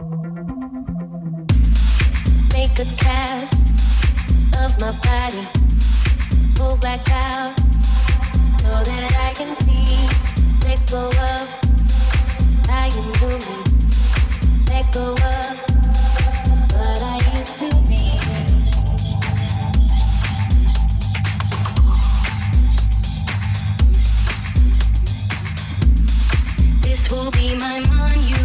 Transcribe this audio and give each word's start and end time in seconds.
Make 0.00 0.08
a 2.78 2.86
cast 2.96 3.52
of 4.56 4.72
my 4.80 4.92
body. 5.04 5.44
Pull 6.54 6.76
back 6.78 7.00
out 7.10 7.52
so 8.62 8.82
that 8.82 9.12
I 9.20 9.34
can 9.34 9.54
see. 9.56 10.08
Let 10.66 10.80
go 10.90 11.10
of 11.10 11.44
how 12.66 12.86
you 12.86 13.02
knew 13.20 13.36
me. 13.44 13.58
Let 14.70 14.90
go 14.90 15.12
of 15.12 15.54
what 16.72 17.02
I 17.02 17.20
used 17.36 17.58
to 17.58 17.68
be. 17.86 18.04
This 26.80 27.10
will 27.10 27.30
be 27.32 27.54
my 27.56 27.80
monument. 27.80 28.39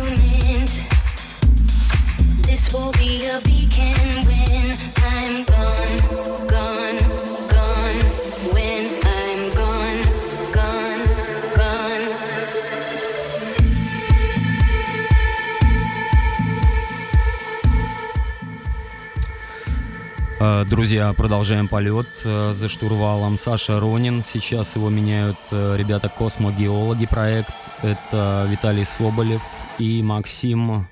Друзья, 20.75 21.13
продолжаем 21.13 21.67
полет 21.67 22.07
э, 22.25 22.51
за 22.53 22.69
штурвалом. 22.69 23.37
Саша 23.37 23.79
Ронин. 23.79 24.21
Сейчас 24.21 24.75
его 24.75 24.89
меняют 24.89 25.37
э, 25.49 25.75
ребята 25.77 26.09
Космогеологи 26.09 27.05
проект. 27.05 27.55
Это 27.81 28.45
Виталий 28.47 28.85
Соболев 28.85 29.41
и 29.79 30.03
Максим. 30.03 30.87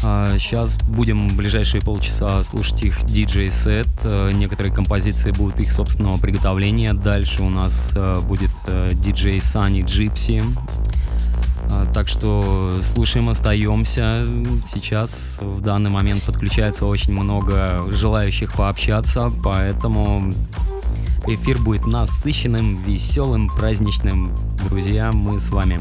Сейчас 0.00 0.78
будем 0.78 1.28
в 1.28 1.36
ближайшие 1.36 1.82
полчаса 1.82 2.42
слушать 2.42 2.82
их 2.82 3.04
диджей-сет. 3.04 3.86
Э, 4.04 4.30
Некоторые 4.32 4.74
композиции 4.74 5.30
будут 5.30 5.60
их 5.60 5.72
собственного 5.72 6.16
приготовления. 6.16 6.94
Дальше 6.94 7.42
у 7.42 7.50
нас 7.50 7.92
э, 7.94 8.16
будет 8.22 8.50
э, 8.66 8.90
диджей 8.94 9.40
Сани 9.42 9.82
Джипси. 9.82 10.42
А, 11.70 11.86
Так 11.92 12.08
что 12.08 12.72
слушаем, 12.82 13.28
остаемся. 13.28 14.24
Сейчас 14.64 15.38
в 15.40 15.60
данный 15.60 15.90
момент 15.90 16.22
подключается 16.24 16.86
очень 16.86 17.12
много 17.12 17.80
желающих 17.90 18.54
пообщаться, 18.54 19.30
поэтому 19.44 20.32
эфир 21.26 21.58
будет 21.58 21.86
насыщенным, 21.86 22.82
веселым, 22.84 23.48
праздничным. 23.48 24.34
Друзья, 24.68 25.10
мы 25.12 25.38
с 25.38 25.50
вами. 25.50 25.78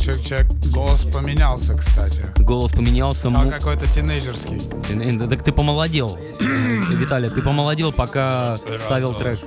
Чек, 0.00 0.22
чек. 0.22 0.46
Голос 0.72 1.04
поменялся, 1.04 1.74
кстати. 1.74 2.24
Голос 2.38 2.72
поменялся. 2.72 3.28
Стал 3.30 3.44
му- 3.44 3.50
какой-то 3.50 3.86
тинейджерский. 3.92 4.58
Э, 4.90 5.12
да 5.18 5.26
Так 5.26 5.44
ты 5.44 5.52
помолодел, 5.52 6.18
Виталий, 6.40 7.30
ты 7.30 7.42
помолодел, 7.42 7.92
пока 7.92 8.56
ставил 8.78 9.14
трек. 9.14 9.38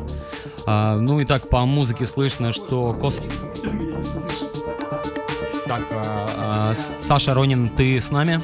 А, 0.65 0.95
ну 0.95 1.19
и 1.19 1.25
так 1.25 1.49
по 1.49 1.65
музыке 1.65 2.05
слышно, 2.05 2.53
что 2.53 2.93
Кос... 2.93 3.15
Так, 5.67 5.81
а, 5.91 6.29
а, 6.37 6.73
Саша 6.97 7.33
Ронин, 7.33 7.69
ты 7.69 7.99
с 7.99 8.11
нами? 8.11 8.39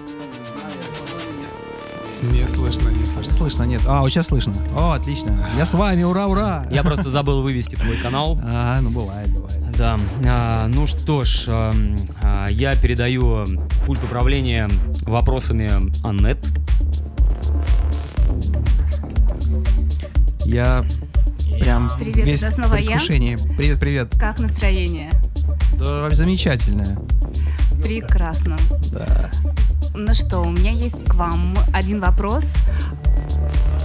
Не 2.24 2.46
слышно, 2.46 2.90
не 2.90 3.06
слышно. 3.06 3.34
Слышно, 3.34 3.64
нет. 3.64 3.82
А, 3.88 4.02
вот 4.02 4.10
сейчас 4.10 4.28
слышно. 4.28 4.54
О, 4.76 4.92
отлично. 4.92 5.50
Я 5.56 5.66
с 5.66 5.74
вами, 5.74 6.04
ура, 6.04 6.28
ура. 6.28 6.66
Я 6.70 6.84
просто 6.84 7.10
забыл 7.10 7.42
вывести 7.42 7.76
твой 7.76 7.98
канал. 7.98 8.38
А, 8.44 8.82
ну 8.82 8.90
бывает, 8.90 9.30
бывает. 9.32 9.49
Да, 9.80 9.98
а, 10.28 10.68
ну 10.68 10.86
что 10.88 11.24
ж, 11.24 11.46
ам, 11.48 11.96
а, 12.22 12.48
я 12.50 12.76
передаю 12.76 13.46
пульт 13.86 14.04
управления 14.04 14.70
вопросами 15.04 15.72
Аннет. 16.06 16.38
Я 20.44 20.86
прям 21.62 21.90
Привет, 21.98 22.26
весь 22.26 22.44
это 22.44 22.56
снова 22.56 22.74
в 22.74 22.78
я? 22.78 22.88
предвкушении. 22.88 23.38
Привет, 23.56 23.80
привет. 23.80 24.10
Как 24.20 24.40
настроение? 24.40 25.12
Да, 25.78 26.10
замечательное. 26.10 26.98
Прекрасно. 27.82 28.58
Да. 28.92 29.32
Ну 29.96 30.14
что, 30.14 30.40
у 30.42 30.50
меня 30.50 30.72
есть 30.72 31.02
к 31.06 31.14
вам 31.14 31.58
один 31.72 32.02
вопрос. 32.02 32.54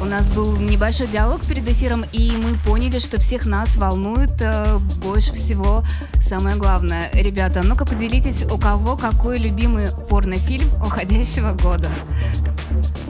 У 0.00 0.04
нас 0.06 0.28
был 0.28 0.56
небольшой 0.56 1.06
диалог 1.06 1.44
перед 1.44 1.68
эфиром, 1.68 2.04
и 2.12 2.36
мы 2.36 2.54
поняли, 2.58 2.98
что 2.98 3.18
всех 3.18 3.46
нас 3.46 3.76
волнует 3.76 4.32
э, 4.40 4.78
больше 5.02 5.32
всего 5.32 5.82
самое 6.20 6.56
главное. 6.56 7.10
Ребята, 7.12 7.62
ну-ка 7.62 7.86
поделитесь, 7.86 8.44
у 8.44 8.58
кого 8.58 8.96
какой 8.96 9.38
любимый 9.38 9.88
порнофильм 10.08 10.68
уходящего 10.82 11.52
года. 11.52 11.88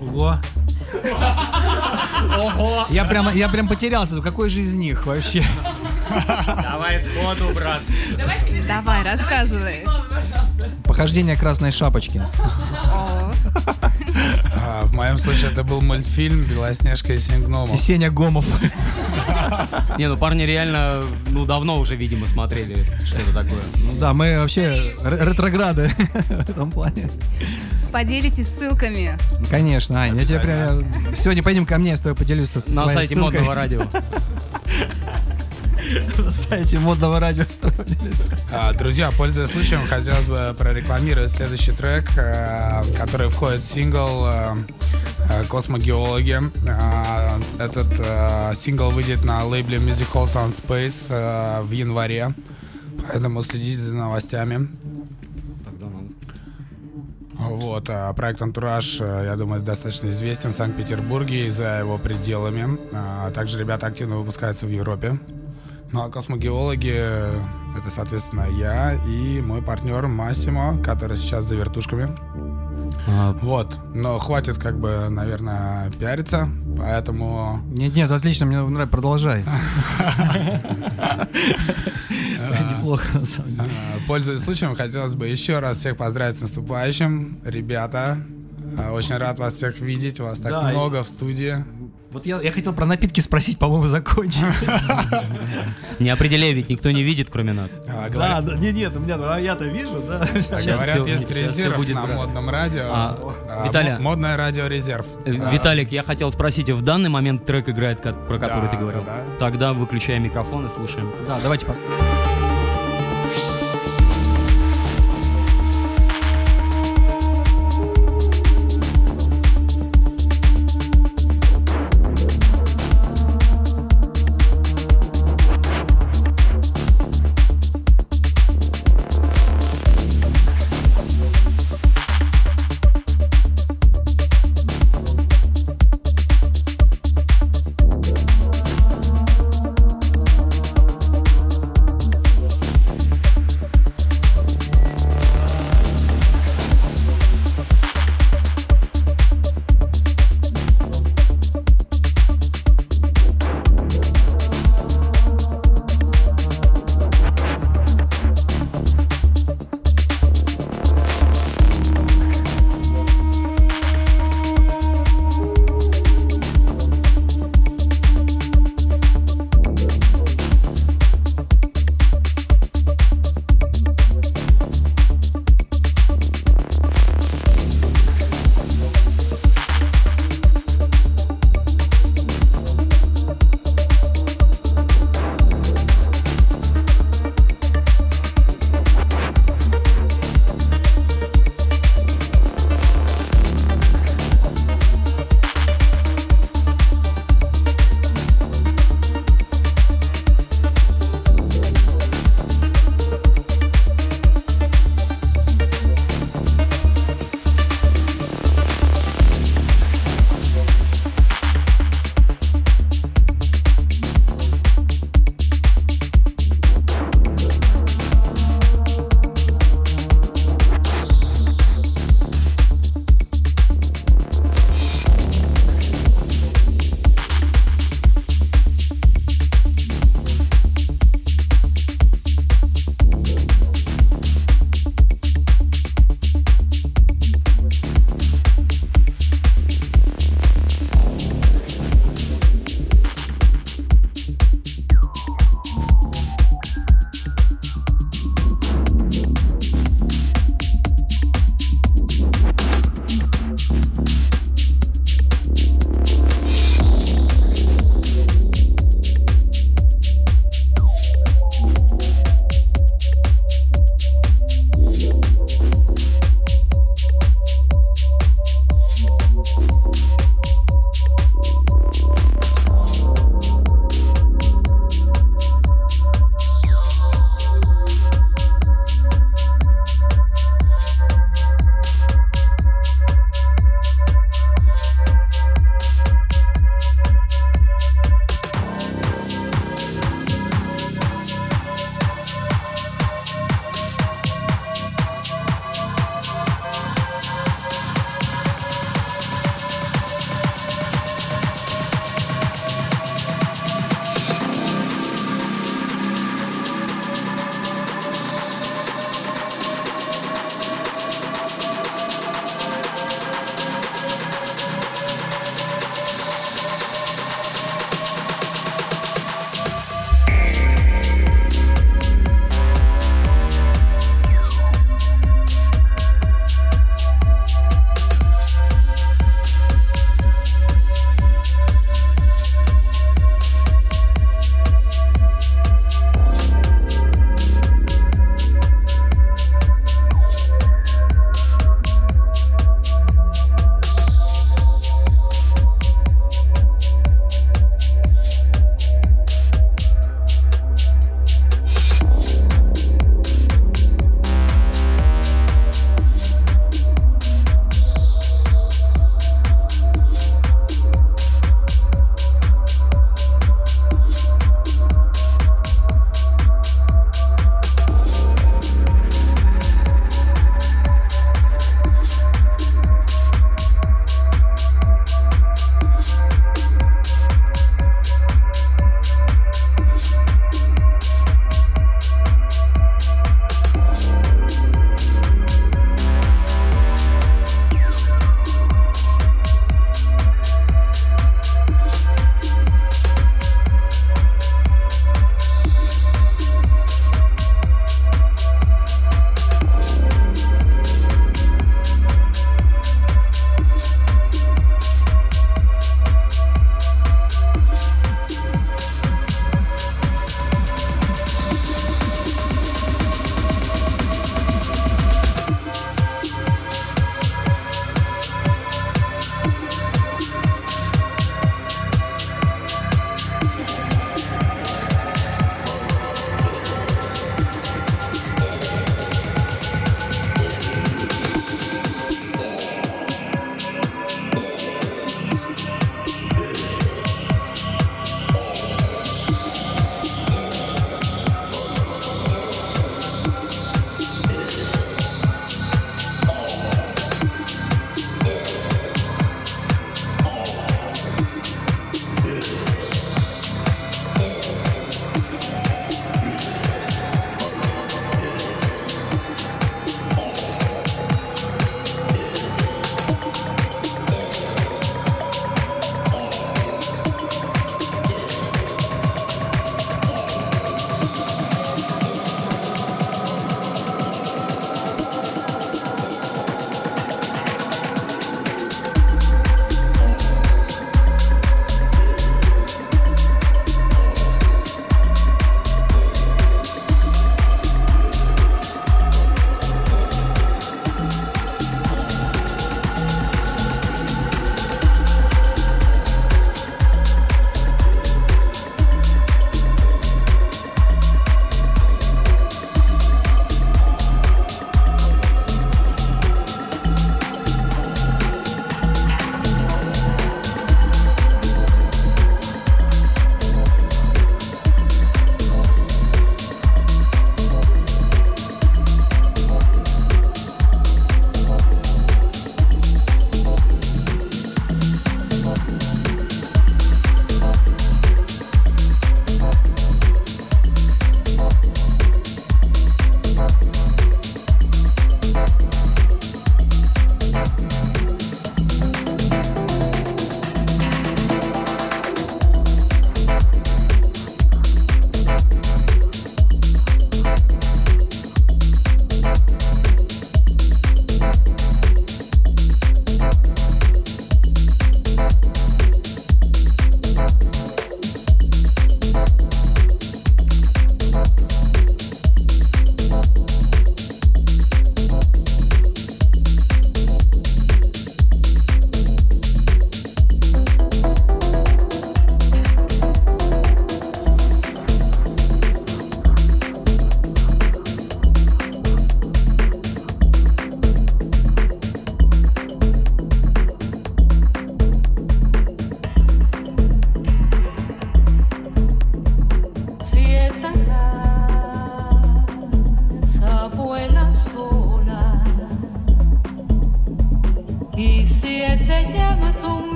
Ого. 0.00 0.36
Ого. 2.38 2.86
Я 2.90 3.04
прям, 3.04 3.32
я 3.34 3.48
прям 3.48 3.68
потерялся. 3.68 4.20
Какой 4.20 4.50
же 4.50 4.60
из 4.60 4.74
них 4.74 5.06
вообще? 5.06 5.44
Давай 6.62 7.00
сходу, 7.00 7.54
брат. 7.54 7.80
Давай, 8.66 9.04
рассказывай. 9.04 9.84
Похождение 10.84 11.36
красной 11.36 11.70
шапочки. 11.70 12.20
О, 12.92 13.29
А, 13.66 14.84
в 14.84 14.94
моем 14.94 15.18
случае 15.18 15.50
это 15.50 15.62
был 15.64 15.80
мультфильм 15.80 16.44
«Белоснежка 16.44 17.12
и 17.14 17.18
семь 17.18 17.42
И 17.42 17.46
гномов». 17.46 17.78
Сеня 17.80 18.10
Гомов. 18.10 18.46
Не, 19.98 20.08
ну 20.08 20.16
парни 20.16 20.42
реально, 20.42 21.02
ну 21.30 21.44
давно 21.46 21.78
уже, 21.78 21.96
видимо, 21.96 22.26
смотрели, 22.26 22.84
что 23.04 23.18
это 23.18 23.32
такое. 23.32 23.62
Ну 23.76 23.96
да, 23.98 24.12
мы 24.12 24.38
вообще 24.38 24.94
ре- 25.02 25.24
ретрограды 25.30 25.88
в 26.28 26.48
этом 26.50 26.70
плане. 26.70 27.08
Поделитесь 27.92 28.46
ссылками. 28.48 29.18
Конечно, 29.50 30.00
Ань, 30.02 30.16
я 30.16 30.24
тебе 30.24 30.38
прям... 30.38 30.84
Сегодня 31.14 31.42
пойдем 31.42 31.66
ко 31.66 31.76
мне, 31.78 31.90
я 31.90 31.96
с 31.96 32.00
тобой 32.00 32.14
поделюсь 32.16 32.50
со 32.50 32.58
На 32.58 32.82
своей 32.84 32.94
сайте 32.94 33.14
ссылкой. 33.14 33.40
модного 33.40 33.54
радио. 33.54 33.82
На 36.18 36.30
сайте 36.30 36.78
модного 36.78 37.18
радио. 37.18 37.44
А, 38.52 38.72
Друзья, 38.74 39.10
пользуясь 39.16 39.50
случаем, 39.50 39.80
хотелось 39.88 40.26
бы 40.26 40.54
прорекламировать 40.56 41.32
следующий 41.32 41.72
трек, 41.72 42.08
э, 42.16 42.82
который 42.96 43.28
входит 43.28 43.60
в 43.60 43.64
сингл 43.64 44.26
э, 44.26 44.54
э, 45.30 45.44
«Космогеологи». 45.48 46.38
А, 46.68 47.40
Этот 47.58 47.88
сингл 48.56 48.90
выйдет 48.90 49.24
на 49.24 49.44
лейбле 49.44 49.78
Music 49.78 50.12
Hall 50.12 50.26
Sound 50.26 50.54
Space 50.54 51.62
в 51.64 51.70
январе, 51.72 52.34
поэтому 53.08 53.42
следите 53.42 53.78
за 53.78 53.94
новостями. 53.94 54.68
Вот, 57.32 57.88
а 57.88 58.12
проект 58.12 58.42
«Антураж», 58.42 59.00
я 59.00 59.34
думаю, 59.34 59.62
достаточно 59.62 60.10
известен 60.10 60.50
в 60.50 60.54
Санкт-Петербурге 60.54 61.46
и 61.46 61.50
за 61.50 61.78
его 61.78 61.96
пределами. 61.98 62.78
А 62.92 63.30
Также 63.30 63.58
ребята 63.58 63.86
активно 63.86 64.18
выпускаются 64.18 64.66
в 64.66 64.70
Европе. 64.70 65.18
Ну 65.92 66.02
а 66.02 66.08
космогеологи 66.08 66.94
это, 67.76 67.88
соответственно, 67.88 68.46
я 68.58 68.94
и 69.06 69.40
мой 69.40 69.62
партнер 69.62 70.06
Массимо, 70.06 70.78
который 70.82 71.16
сейчас 71.16 71.46
за 71.46 71.56
вертушками. 71.56 72.16
А, 73.08 73.32
Вот. 73.42 73.78
Но 73.94 74.18
хватит, 74.18 74.58
как 74.58 74.78
бы, 74.78 75.08
наверное, 75.08 75.90
пиариться, 75.92 76.48
поэтому 76.78 77.60
Нет, 77.70 77.94
нет, 77.94 78.10
отлично, 78.10 78.46
мне 78.46 78.60
нравится, 78.60 78.90
продолжай. 78.92 79.44
Неплохо, 82.70 83.18
на 83.18 83.24
самом 83.24 83.54
деле. 83.56 83.68
э, 83.68 83.98
пользуясь 84.06 84.40
случаем, 84.42 84.74
хотелось 84.76 85.14
бы 85.14 85.26
еще 85.28 85.58
раз 85.58 85.78
всех 85.78 85.96
поздравить 85.96 86.36
с 86.38 86.40
наступающим. 86.40 87.38
Ребята, 87.44 88.18
э, 88.78 88.90
очень 88.90 89.16
рад 89.16 89.38
вас 89.38 89.54
всех 89.54 89.80
видеть, 89.80 90.20
вас 90.20 90.38
так 90.40 90.70
много 90.72 91.02
в 91.04 91.08
студии. 91.08 91.64
Вот 92.12 92.26
я, 92.26 92.40
я 92.40 92.50
хотел 92.50 92.72
про 92.72 92.86
напитки 92.86 93.20
спросить, 93.20 93.58
по-моему, 93.58 93.86
закончили. 93.86 94.52
Не 96.00 96.10
определяй, 96.10 96.52
ведь 96.52 96.68
никто 96.68 96.90
не 96.90 97.04
видит, 97.04 97.28
кроме 97.30 97.52
нас. 97.52 97.70
А, 97.86 98.08
Да, 98.08 98.40
да, 98.40 98.56
нет, 98.56 98.74
нет, 98.74 98.96
у 98.96 99.00
меня, 99.00 99.16
а 99.20 99.38
я-то 99.38 99.64
вижу, 99.66 100.00
да. 100.00 100.26
Сейчас 100.26 100.84
говорят, 100.84 101.06
есть 101.06 101.30
резерв 101.30 101.76
будет, 101.76 101.94
на 101.94 102.06
модном 102.06 102.50
радио. 102.50 102.82
А, 102.90 103.34
А, 103.48 103.66
Виталий, 103.68 103.92
мо- 103.92 103.98
модное 104.00 104.36
радио 104.36 104.66
резерв. 104.66 105.06
Э, 105.24 105.30
Виталик, 105.52 105.92
я 105.92 106.02
хотел 106.02 106.32
спросить, 106.32 106.68
в 106.70 106.82
данный 106.82 107.10
момент 107.10 107.44
трек 107.46 107.68
играет, 107.68 108.00
про 108.02 108.38
который 108.38 108.68
ты 108.68 108.76
говорил? 108.76 109.02
да, 109.04 109.18
да. 109.18 109.38
Тогда 109.38 109.72
выключаем 109.72 110.24
микрофон 110.24 110.66
и 110.66 110.70
слушаем. 110.70 111.10
Да, 111.28 111.38
давайте 111.40 111.64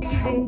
Thank 0.00 0.24
you. 0.24 0.47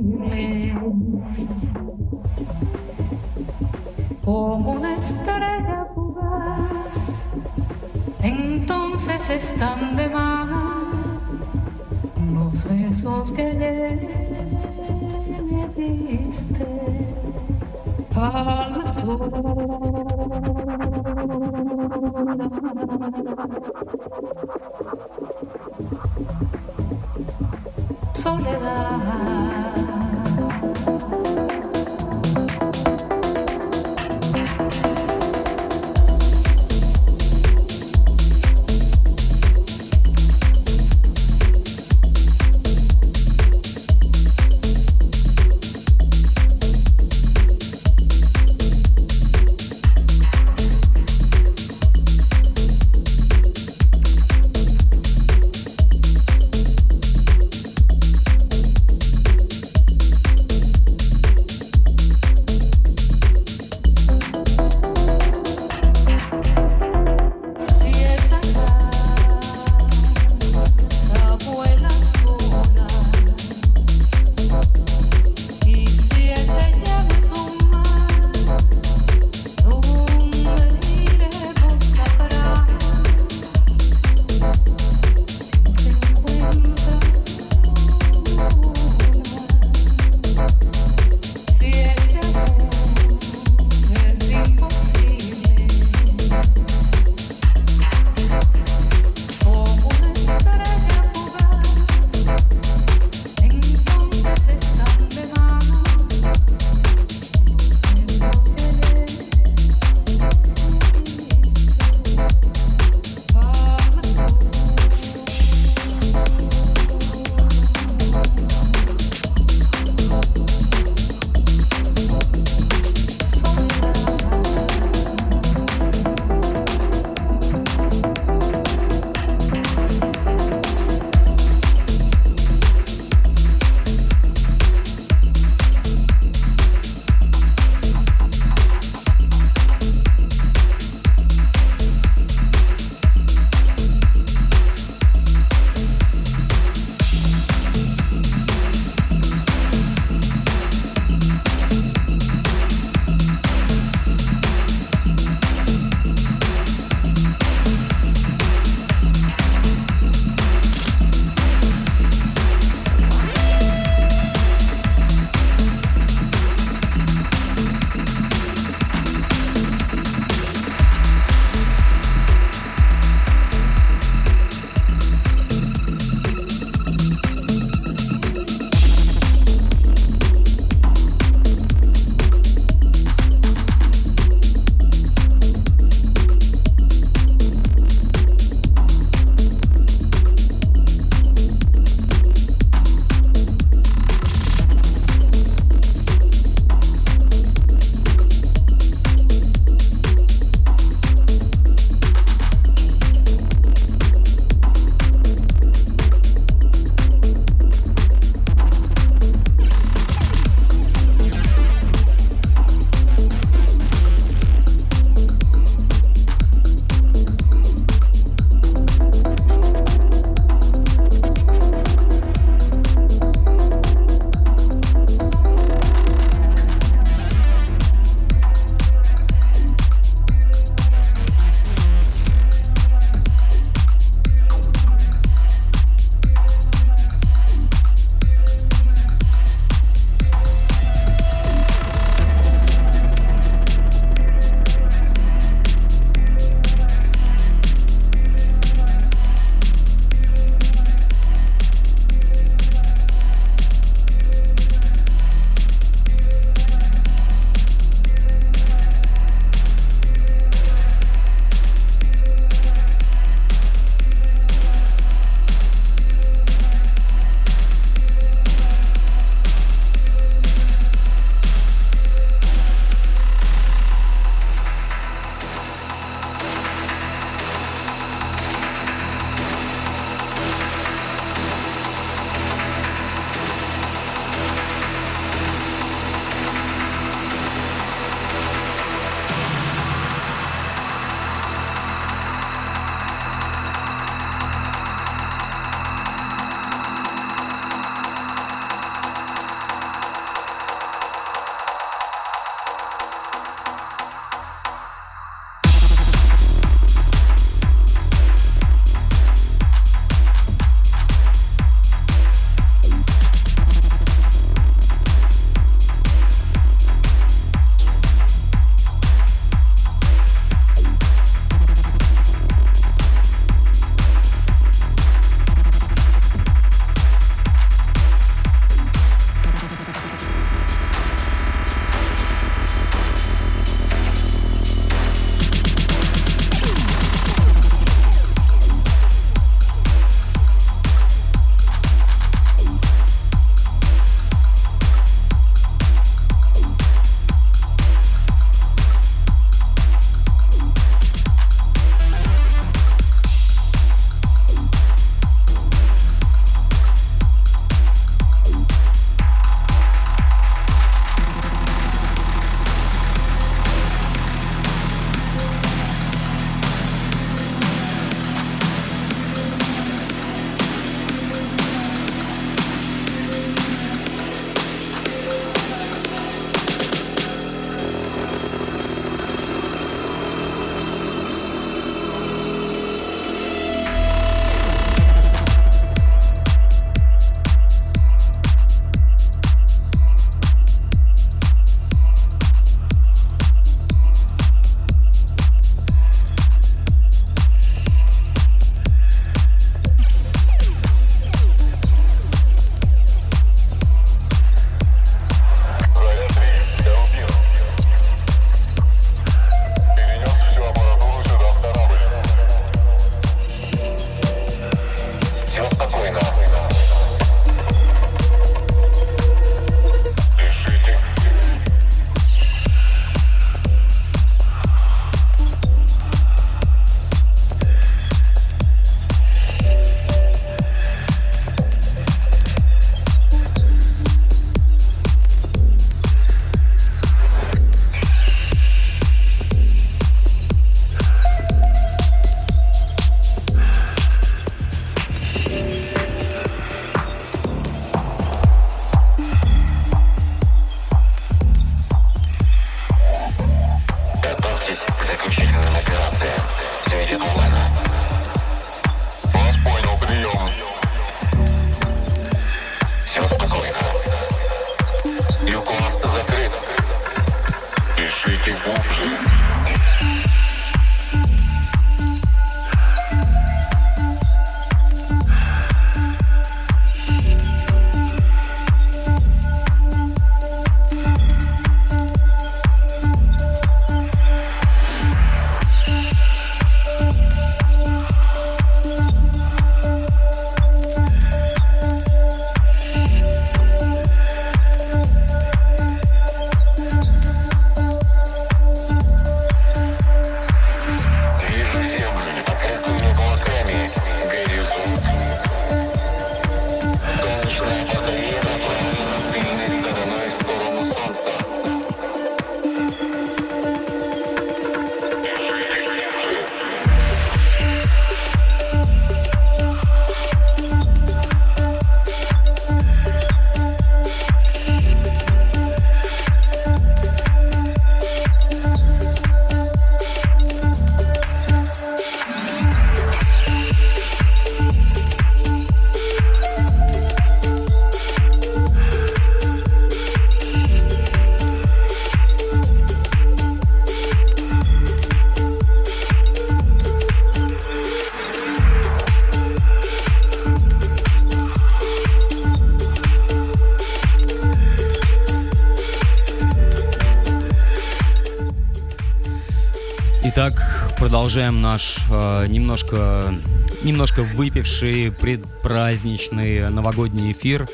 Продолжаем 561.20 561.60
наш 561.60 561.98
э, 562.10 562.46
немножко, 562.48 563.34
немножко 563.82 564.22
выпивший 564.22 565.12
предпраздничный 565.12 566.70
новогодний 566.70 567.32
эфир. 567.32 567.68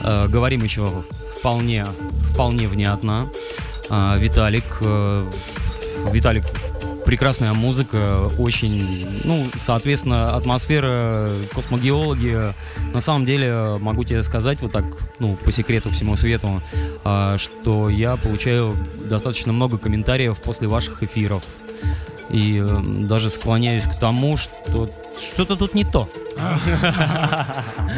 Э, 0.00 0.26
говорим 0.26 0.64
еще 0.64 1.04
вполне, 1.38 1.86
вполне 2.32 2.66
внятно. 2.66 3.28
Э, 3.90 4.18
Виталик, 4.18 4.64
э, 4.80 5.30
Виталик, 6.10 6.42
прекрасная 7.06 7.52
музыка, 7.52 8.28
очень, 8.38 9.06
ну, 9.22 9.46
соответственно, 9.56 10.34
атмосфера, 10.34 11.28
космогеологи. 11.54 12.52
На 12.92 13.00
самом 13.00 13.24
деле, 13.24 13.76
могу 13.78 14.02
тебе 14.02 14.24
сказать 14.24 14.62
вот 14.62 14.72
так, 14.72 14.84
ну, 15.20 15.36
по 15.36 15.52
секрету 15.52 15.90
всему 15.90 16.16
свету, 16.16 16.60
э, 17.04 17.36
что 17.38 17.88
я 17.88 18.16
получаю 18.16 18.74
достаточно 19.08 19.52
много 19.52 19.78
комментариев 19.78 20.40
после 20.40 20.66
ваших 20.66 21.04
эфиров. 21.04 21.44
И 22.32 22.60
э, 22.60 22.66
даже 23.06 23.30
склоняюсь 23.30 23.84
к 23.84 23.98
тому, 23.98 24.36
что 24.36 24.90
что-то 25.18 25.56
тут 25.56 25.74
не 25.74 25.84
то. 25.84 26.08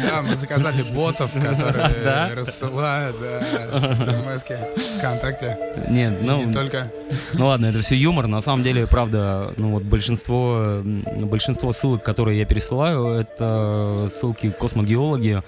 Да, 0.03 0.21
мы 0.21 0.35
заказали 0.35 0.81
ботов, 0.81 1.31
которые 1.33 2.33
рассылают 2.33 3.15
смс 3.95 4.43
ВКонтакте. 4.97 5.57
Нет, 5.89 6.17
ну, 6.21 6.43
не 6.43 6.53
только. 6.53 6.91
ну 7.33 7.47
ладно, 7.47 7.67
это 7.67 7.79
все 7.81 7.95
юмор. 7.95 8.27
На 8.27 8.41
самом 8.41 8.63
деле, 8.63 8.87
правда, 8.87 9.53
ну 9.55 9.71
вот 9.71 9.83
большинство, 9.83 10.81
большинство 10.83 11.71
ссылок, 11.71 12.03
которые 12.03 12.39
я 12.39 12.45
пересылаю, 12.45 13.07
это 13.07 14.07
ссылки 14.09 14.49
космогеологи. 14.49 15.43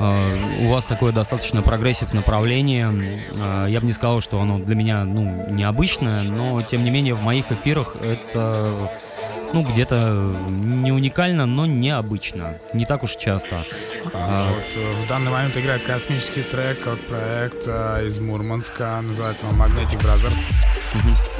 А, 0.00 0.18
У 0.60 0.68
вас 0.70 0.84
такое 0.84 1.12
достаточно 1.12 1.62
progressive 1.62 2.12
направление. 2.12 3.22
А, 3.40 3.66
Я 3.66 3.80
бы 3.80 3.86
не 3.86 3.92
сказал, 3.92 4.20
что 4.20 4.40
оно 4.40 4.58
для 4.58 4.74
меня 4.74 5.04
ну, 5.04 5.46
необычное, 5.50 6.22
но 6.22 6.62
тем 6.62 6.84
не 6.84 6.90
менее 6.90 7.14
в 7.14 7.22
моих 7.22 7.50
эфирах 7.52 7.96
это 8.02 8.90
ну, 9.52 9.62
где-то 9.62 10.36
не 10.48 10.90
уникально, 10.90 11.46
но 11.46 11.64
необычно. 11.64 12.58
Не 12.72 12.86
так 12.86 13.04
уж 13.04 13.14
часто. 13.14 13.64
А, 14.12 14.48
Вот 14.48 14.76
э, 14.76 14.92
в 14.92 15.08
данный 15.08 15.30
момент 15.30 15.56
играет 15.56 15.82
космический 15.82 16.42
трек 16.42 16.86
от 16.86 17.00
проекта 17.06 18.00
из 18.04 18.18
Мурманска, 18.18 19.00
называется 19.00 19.46
он 19.46 19.60
Magnetic 19.60 20.00
Brothers. 20.00 20.38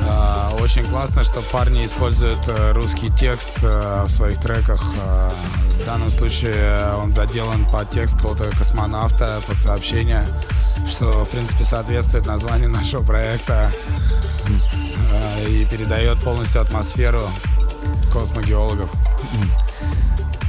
А, 0.01 0.57
Очень 0.61 0.85
классно, 0.85 1.25
что 1.25 1.41
парни 1.43 1.85
используют 1.85 2.41
э, 2.49 2.73
русский 2.73 3.09
текст 3.11 3.53
э, 3.63 4.05
в 4.05 4.11
своих 4.11 4.41
треках. 4.41 4.83
А, 5.01 5.31
В 5.81 5.85
данном 5.85 6.11
случае 6.11 6.95
он 6.97 7.13
заделан 7.13 7.67
под 7.67 7.91
текст 7.91 8.17
какого-то 8.17 8.51
космонавта, 8.57 9.43
под 9.47 9.59
сообщение, 9.59 10.27
что, 10.87 11.25
в 11.25 11.31
принципе, 11.31 11.65
соответствует 11.65 12.27
названию 12.27 12.71
нашего 12.71 13.05
проекта 13.05 13.71
а, 15.13 15.47
и 15.47 15.65
передает 15.67 16.23
полностью 16.23 16.61
атмосферу 16.61 17.23
космогеологов. 18.13 18.91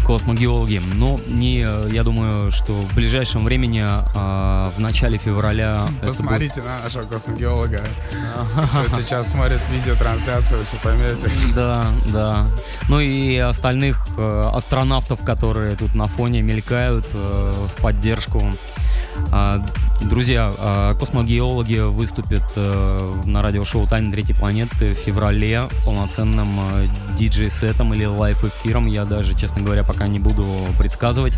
Космогеологи. 0.05 0.81
Но 0.93 1.19
не, 1.27 1.67
я 1.91 2.03
думаю, 2.03 2.51
что 2.51 2.73
в 2.73 2.93
ближайшем 2.93 3.43
времени, 3.43 3.81
а, 3.83 4.71
в 4.75 4.79
начале 4.79 5.17
февраля... 5.17 5.87
это 6.01 6.05
будет- 6.07 6.17
Посмотрите 6.17 6.61
на 6.61 6.81
нашего 6.83 7.03
космогеолога. 7.03 7.81
Кто 8.87 9.01
сейчас 9.01 9.31
смотрит 9.31 9.59
видеотрансляцию, 9.71 10.63
все 10.63 10.75
поймете. 10.83 11.29
Да, 11.55 11.87
да. 12.11 12.47
Ну 12.89 12.99
и 12.99 13.37
остальных 13.37 14.05
э, 14.17 14.51
астронавтов, 14.53 15.23
которые 15.23 15.75
тут 15.75 15.95
на 15.95 16.05
фоне 16.05 16.41
мелькают 16.41 17.07
э, 17.13 17.53
в 17.77 17.81
поддержку. 17.81 18.51
А, 19.31 19.61
друзья, 20.01 20.51
а, 20.57 20.93
космогеологи 20.95 21.79
выступят 21.79 22.43
э, 22.55 23.11
на 23.25 23.41
радиошоу 23.41 23.87
«Тайны 23.87 24.11
третьей 24.11 24.35
планеты» 24.35 24.93
в 24.93 24.97
феврале 24.97 25.63
с 25.71 25.83
полноценным 25.83 26.47
э, 26.73 26.85
диджей-сетом 27.17 27.93
или 27.93 28.05
лайв-эфиром. 28.05 28.85
Я 28.87 29.05
даже, 29.05 29.35
честно 29.35 29.61
говоря, 29.61 29.83
пока 29.83 30.07
не 30.07 30.19
буду 30.19 30.45
предсказывать. 30.77 31.33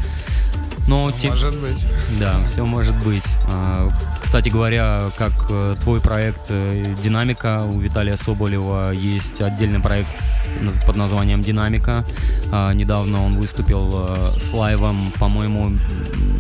Но 0.88 1.12
те- 1.12 1.30
Может 1.30 1.60
быть. 1.60 1.86
да, 2.20 2.40
все 2.48 2.64
может 2.64 3.04
быть. 3.04 3.24
А, 3.52 3.88
Кстати 4.22 4.50
говоря, 4.50 5.04
как 5.18 5.32
э, 5.50 5.76
твой 5.82 6.00
проект 6.02 6.52
«Динамика», 7.02 7.64
у 7.64 7.80
Виталия 7.80 8.18
Соболева 8.18 8.92
есть 8.92 9.40
отдельный 9.42 9.80
проект 9.80 10.08
под 10.86 10.96
названием 10.98 11.42
«Динамика». 11.42 12.04
Недавно 12.74 13.24
он 13.26 13.40
выступил 13.40 14.08
с 14.40 14.52
лайвом, 14.54 15.12
по-моему, 15.20 15.78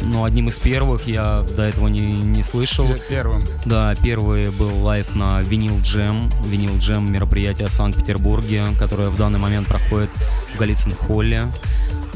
ну, 0.03 0.23
одним 0.23 0.47
из 0.47 0.57
первых, 0.59 1.06
я 1.07 1.45
до 1.55 1.63
этого 1.63 1.87
не, 1.87 2.01
не 2.01 2.43
слышал. 2.43 2.87
Первым. 3.09 3.43
Да, 3.65 3.93
первый 3.95 4.49
был 4.51 4.83
лайв 4.83 5.15
на 5.15 5.41
Vinyl 5.41 5.79
Jam. 5.79 6.31
Vinyl 6.45 6.77
Jam 6.77 7.11
мероприятие 7.11 7.67
в 7.67 7.73
Санкт-Петербурге, 7.73 8.63
которое 8.79 9.09
в 9.09 9.17
данный 9.17 9.39
момент 9.39 9.67
проходит 9.67 10.09
в 10.53 10.57
Голицын-холле. 10.59 11.43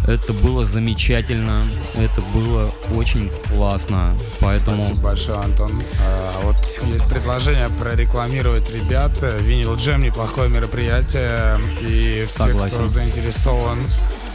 Это 0.08 0.34
было 0.34 0.66
замечательно, 0.66 1.62
это 1.96 2.22
было 2.34 2.72
очень 2.96 3.32
классно, 3.50 4.16
поэтому... 4.40 4.80
Спасибо 4.80 5.00
большое, 5.00 5.38
Антон. 5.38 5.70
А, 6.04 6.42
вот 6.42 6.56
есть 6.92 7.08
предложение 7.08 7.68
прорекламировать 7.80 8.72
ребят. 8.72 9.12
Винил 9.42 9.76
Джем 9.76 10.02
неплохое 10.02 10.50
мероприятие. 10.50 11.60
И 11.82 12.26
все, 12.28 12.46
Согласен. 12.46 12.78
кто 12.78 12.88
заинтересован, 12.88 13.88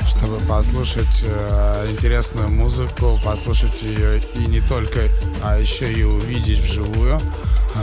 чтобы 0.07 0.39
послушать 0.41 1.25
э, 1.25 1.91
интересную 1.91 2.49
музыку, 2.49 3.19
послушать 3.25 3.83
ее 3.83 4.21
и 4.35 4.47
не 4.47 4.61
только, 4.61 5.09
а 5.43 5.59
еще 5.59 5.93
и 5.93 6.03
увидеть 6.03 6.61
вживую. 6.61 7.19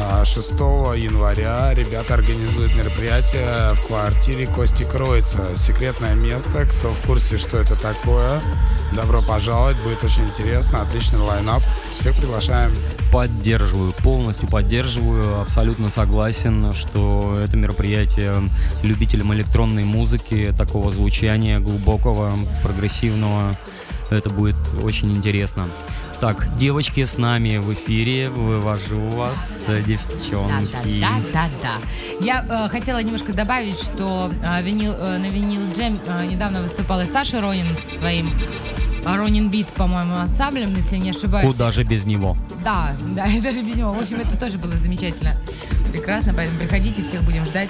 А, 0.02 0.26
6 0.26 0.52
января 0.98 1.74
ребята 1.74 2.16
организуют 2.16 2.76
мероприятие 2.76 3.74
в 3.74 3.88
квартире 3.88 4.48
Кости 4.48 4.84
Кроица. 4.84 5.56
Секретное 5.56 6.16
место. 6.16 6.66
Кто 6.66 6.90
в 6.90 7.06
курсе, 7.06 7.38
что 7.38 7.58
это 7.60 7.76
такое, 7.76 8.42
добро 8.94 9.22
пожаловать. 9.22 9.82
Будет 9.84 10.04
очень 10.04 10.24
интересно. 10.24 10.82
Отличный 10.82 11.20
лайнап. 11.20 11.62
Всех 11.98 12.16
приглашаем. 12.16 12.74
Поддерживаю, 13.12 13.94
полностью 14.04 14.48
поддерживаю, 14.48 15.40
абсолютно 15.40 15.92
согласен, 15.92 16.74
что 16.74 17.38
это 17.40 17.56
мероприятие 17.58 18.34
любителям 18.82 19.34
электронной 19.34 19.84
музыки, 19.84 20.54
такого 20.58 20.92
звучания 20.92 21.60
глубокого, 21.60 22.32
прогрессивного. 22.64 23.58
Это 24.10 24.30
будет 24.30 24.56
очень 24.84 25.12
интересно. 25.12 25.66
Так, 26.24 26.58
девочки 26.58 27.04
с 27.04 27.18
нами 27.18 27.58
в 27.58 27.74
эфире, 27.74 28.30
вывожу 28.30 29.10
вас, 29.10 29.66
э, 29.68 29.82
девчонки. 29.82 31.02
Да, 31.02 31.10
да, 31.34 31.34
да, 31.34 31.50
да. 31.62 31.72
Я 32.22 32.46
э, 32.48 32.70
хотела 32.70 33.04
немножко 33.04 33.34
добавить, 33.34 33.78
что 33.78 34.32
э, 34.42 34.64
винил, 34.64 34.94
э, 34.94 35.18
на 35.18 35.26
винил 35.26 35.60
джем 35.74 36.00
э, 36.08 36.26
недавно 36.28 36.62
выступала 36.62 37.04
Саша 37.04 37.42
Ронин 37.42 37.66
со 37.78 37.98
своим 37.98 38.30
э, 39.06 39.18
Ронин 39.18 39.50
Бит, 39.50 39.68
по-моему, 39.68 40.16
ансамблем, 40.16 40.74
если 40.78 40.96
не 40.96 41.10
ошибаюсь. 41.10 41.52
Куда 41.52 41.74
же 41.74 41.84
без 41.84 42.06
него? 42.06 42.38
Да, 42.64 42.96
да, 43.18 43.26
и 43.26 43.42
даже 43.42 43.62
без 43.62 43.76
него. 43.76 43.92
В 43.92 44.02
общем, 44.02 44.22
это 44.22 44.38
тоже 44.38 44.58
было 44.58 44.78
замечательно. 44.78 45.36
Прекрасно, 45.92 46.34
поэтому 46.34 46.58
приходите, 46.58 47.04
всех 47.04 47.22
будем 47.24 47.44
ждать. 47.44 47.70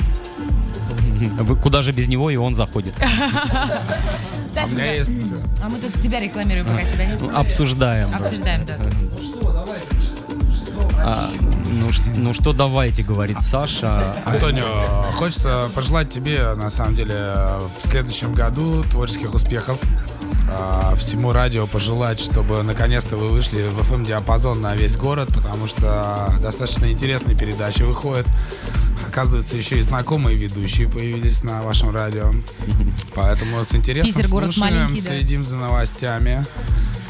Вы- 1.13 1.55
Куда 1.55 1.83
же 1.83 1.91
без 1.91 2.07
него, 2.07 2.29
и 2.29 2.35
он 2.35 2.55
заходит. 2.55 2.95
А 4.55 4.65
у 4.65 4.69
меня 4.69 4.93
есть... 4.93 5.15
а 5.63 5.67
мы 5.69 5.79
тут 5.79 5.99
тебя 5.99 6.19
рекламируем, 6.19 6.67
пока 6.67 6.83
тебя 6.83 7.05
нет. 7.07 7.21
Обсуждаем. 7.33 8.11
да. 8.11 8.17
Обсуждаем, 8.17 8.65
да. 8.65 8.77
А, 11.05 11.29
ну, 11.71 11.89
ну 12.15 12.33
что 12.33 12.53
давайте, 12.53 13.03
говорит 13.03 13.41
Саша. 13.41 14.15
Антонио, 14.25 15.11
хочется 15.13 15.69
пожелать 15.73 16.09
тебе, 16.09 16.53
на 16.53 16.69
самом 16.69 16.93
деле, 16.95 17.15
в 17.81 17.87
следующем 17.87 18.33
году 18.33 18.83
творческих 18.83 19.33
успехов. 19.33 19.79
А, 20.49 20.95
Всему 20.95 21.31
радио 21.31 21.67
пожелать, 21.67 22.19
чтобы 22.19 22.61
наконец-то 22.63 23.17
вы 23.17 23.29
вышли 23.29 23.63
в 23.63 23.79
FM-диапазон 23.91 24.61
на 24.61 24.75
весь 24.75 24.95
город, 24.95 25.29
потому 25.33 25.67
что 25.67 26.33
достаточно 26.41 26.91
интересные 26.91 27.37
передачи 27.37 27.83
выходят. 27.83 28.27
Оказывается, 29.07 29.57
еще 29.57 29.77
и 29.77 29.81
знакомые 29.81 30.37
ведущие 30.37 30.89
появились 30.89 31.43
на 31.43 31.61
вашем 31.63 31.95
радио. 31.95 32.33
Поэтому 33.15 33.63
с 33.63 33.75
интересом 33.75 34.13
Питер 34.13 34.29
город 34.29 34.53
слушаем, 34.53 34.75
маленький, 34.83 35.01
да. 35.01 35.07
следим 35.09 35.43
за 35.43 35.55
новостями 35.55 36.45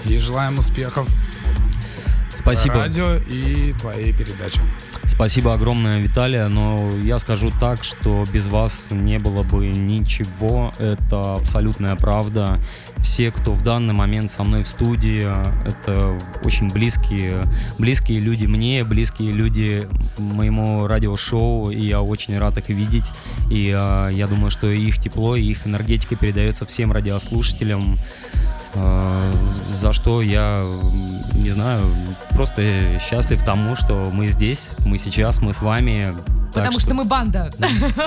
и 0.05 0.17
желаем 0.17 0.57
успехов 0.57 1.07
Спасибо. 2.35 2.75
радио 2.75 3.15
и 3.29 3.73
твоей 3.79 4.11
передаче. 4.11 4.59
Спасибо 5.05 5.53
огромное, 5.53 5.99
Виталия, 5.99 6.47
но 6.47 6.89
я 7.03 7.19
скажу 7.19 7.51
так, 7.59 7.83
что 7.83 8.23
без 8.33 8.47
вас 8.47 8.87
не 8.91 9.19
было 9.19 9.43
бы 9.43 9.67
ничего, 9.67 10.73
это 10.79 11.35
абсолютная 11.35 11.95
правда. 11.95 12.59
Все, 12.97 13.29
кто 13.31 13.53
в 13.53 13.63
данный 13.63 13.93
момент 13.93 14.31
со 14.31 14.43
мной 14.43 14.63
в 14.63 14.67
студии, 14.67 15.25
это 15.67 16.17
очень 16.43 16.69
близкие, 16.69 17.43
близкие 17.77 18.17
люди 18.17 18.45
мне, 18.45 18.83
близкие 18.85 19.33
люди 19.33 19.87
моему 20.17 20.87
радиошоу, 20.87 21.69
и 21.69 21.85
я 21.85 22.01
очень 22.01 22.37
рад 22.37 22.57
их 22.57 22.69
видеть. 22.69 23.11
И 23.51 23.71
а, 23.75 24.07
я 24.09 24.27
думаю, 24.27 24.51
что 24.51 24.67
их 24.67 24.99
тепло 24.99 25.35
и 25.35 25.43
их 25.43 25.67
энергетика 25.67 26.15
передается 26.15 26.65
всем 26.65 26.91
радиослушателям. 26.91 27.99
Э, 28.75 29.35
за 29.75 29.93
что 29.93 30.21
я, 30.21 30.59
не 31.33 31.49
знаю, 31.49 31.95
просто 32.31 32.99
счастлив 32.99 33.43
тому, 33.43 33.75
что 33.75 34.03
мы 34.11 34.27
здесь, 34.27 34.71
мы 34.85 34.97
сейчас, 34.97 35.41
мы 35.41 35.53
с 35.53 35.61
вами. 35.61 36.13
Потому 36.53 36.79
что 36.79 36.93
мы 36.93 37.03
банда. 37.03 37.51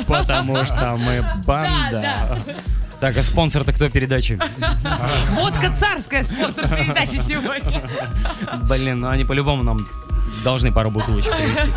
Потому 0.06 0.64
что 0.64 0.96
мы 0.96 1.24
банда. 1.46 2.38
Так, 3.00 3.16
а 3.18 3.22
спонсор-то 3.22 3.72
кто 3.72 3.90
передачи? 3.90 4.40
Водка 5.32 5.70
царская 5.76 6.24
спонсор 6.24 6.68
передачи 6.68 7.20
сегодня. 7.26 7.84
Блин, 8.62 9.00
ну 9.00 9.08
они 9.08 9.24
по-любому 9.24 9.62
нам 9.62 9.86
должны 10.42 10.72
пару 10.72 10.90
бутылочек 10.90 11.36
привезти. 11.36 11.70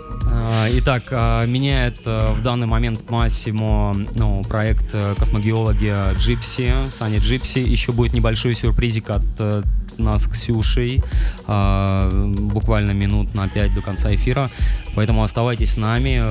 А, 0.42 0.68
Итак, 0.72 1.04
а, 1.10 1.44
меняет 1.44 1.98
а, 2.06 2.32
в 2.32 2.42
данный 2.42 2.66
момент 2.66 3.08
Массимо 3.10 3.94
ну, 4.14 4.42
проект 4.42 4.86
э, 4.94 5.14
космогеологи 5.18 5.94
Джипси, 6.16 6.72
Саня 6.90 7.18
Джипси. 7.18 7.58
Еще 7.58 7.92
будет 7.92 8.14
небольшой 8.14 8.54
сюрпризик 8.54 9.10
от 9.10 9.24
э, 9.38 9.62
нас 9.98 10.24
с 10.24 10.28
Ксюшей. 10.28 11.02
Буквально 11.46 12.92
минут 12.92 13.34
на 13.34 13.48
5 13.48 13.74
до 13.74 13.82
конца 13.82 14.14
эфира. 14.14 14.48
Поэтому 14.94 15.22
оставайтесь 15.22 15.74
с 15.74 15.76
нами. 15.76 16.22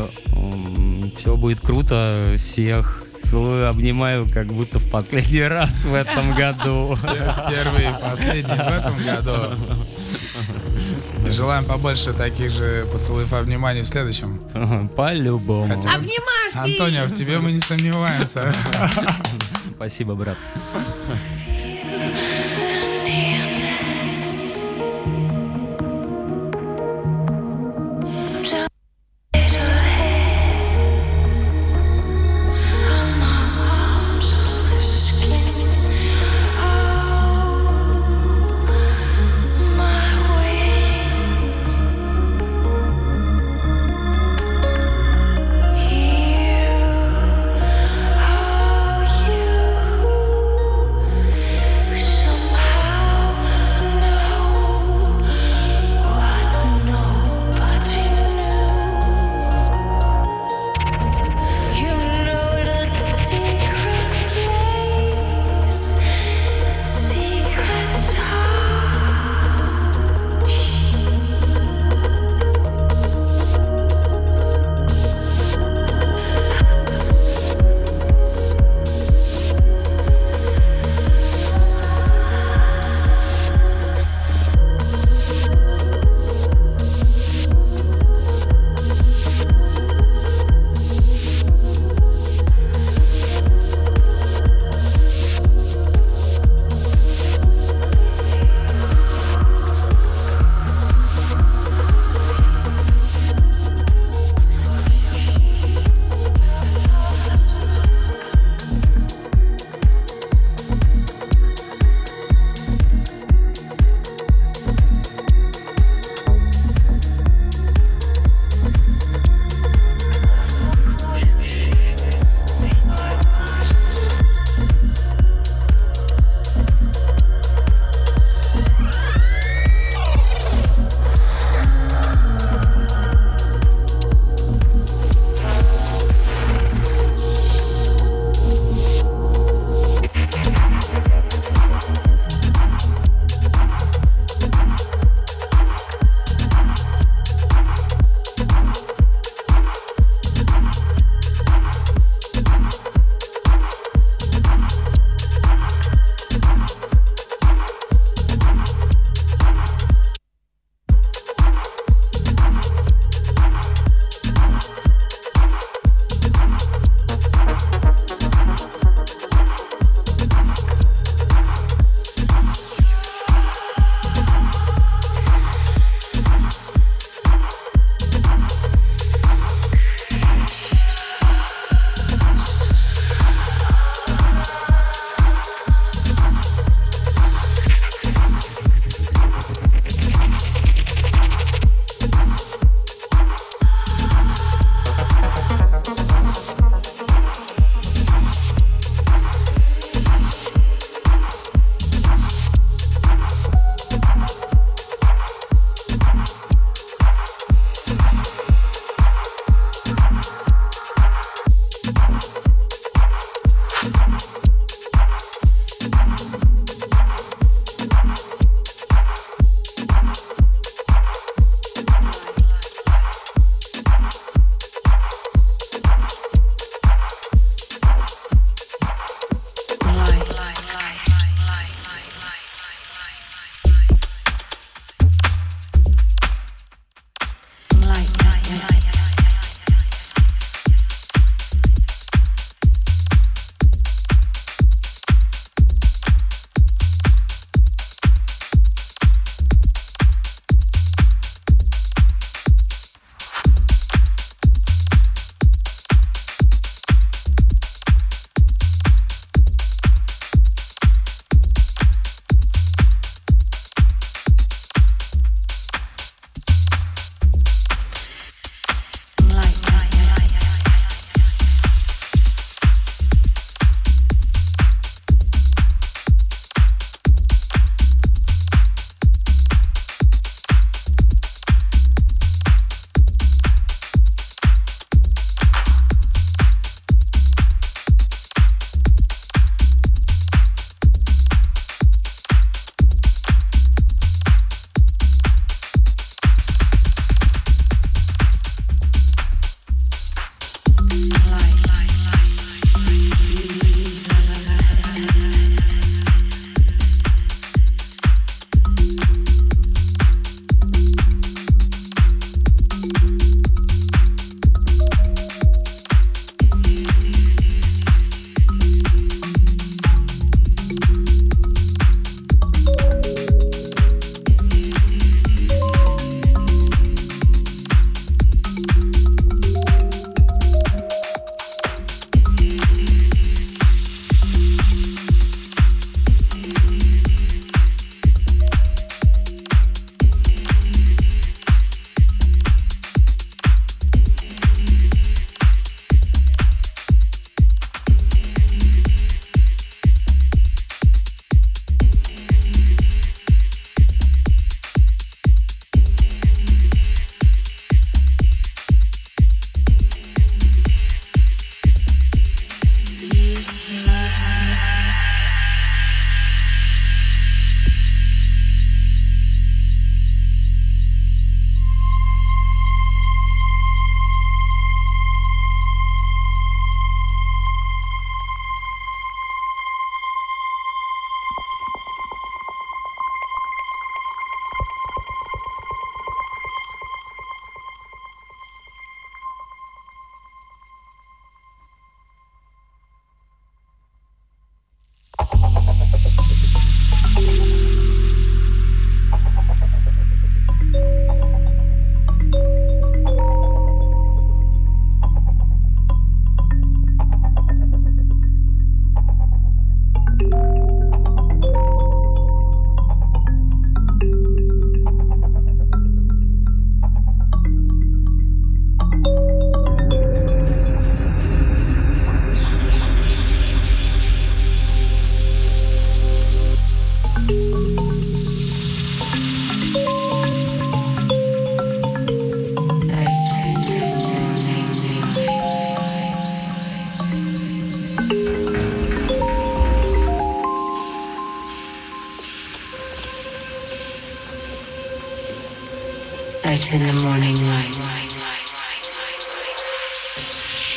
Все 1.19 1.35
будет 1.35 1.59
круто. 1.59 2.35
Всех 2.39 3.05
целую, 3.23 3.69
обнимаю, 3.69 4.27
как 4.31 4.47
будто 4.47 4.79
в 4.79 4.89
последний 4.89 5.41
раз 5.43 5.71
в 5.83 5.93
этом 5.93 6.33
году. 6.35 6.97
Первый 7.49 7.89
и 7.89 7.93
последний 8.01 8.55
в 8.55 8.59
этом 8.59 8.97
году. 9.03 9.55
И 11.25 11.29
желаем 11.29 11.65
побольше 11.65 12.13
таких 12.13 12.51
же 12.51 12.85
поцелуев 12.91 13.31
и 13.33 13.35
обниманий 13.35 13.81
в 13.81 13.87
следующем. 13.87 14.39
По-любому. 14.95 15.67
Хотя- 15.67 15.95
Обнимашки! 15.95 16.57
Антонио, 16.57 17.05
в 17.05 17.13
тебе 17.13 17.39
мы 17.39 17.51
не 17.51 17.59
сомневаемся. 17.59 18.53
Спасибо, 19.75 20.15
брат. 20.15 20.37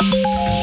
Э, 0.00 0.61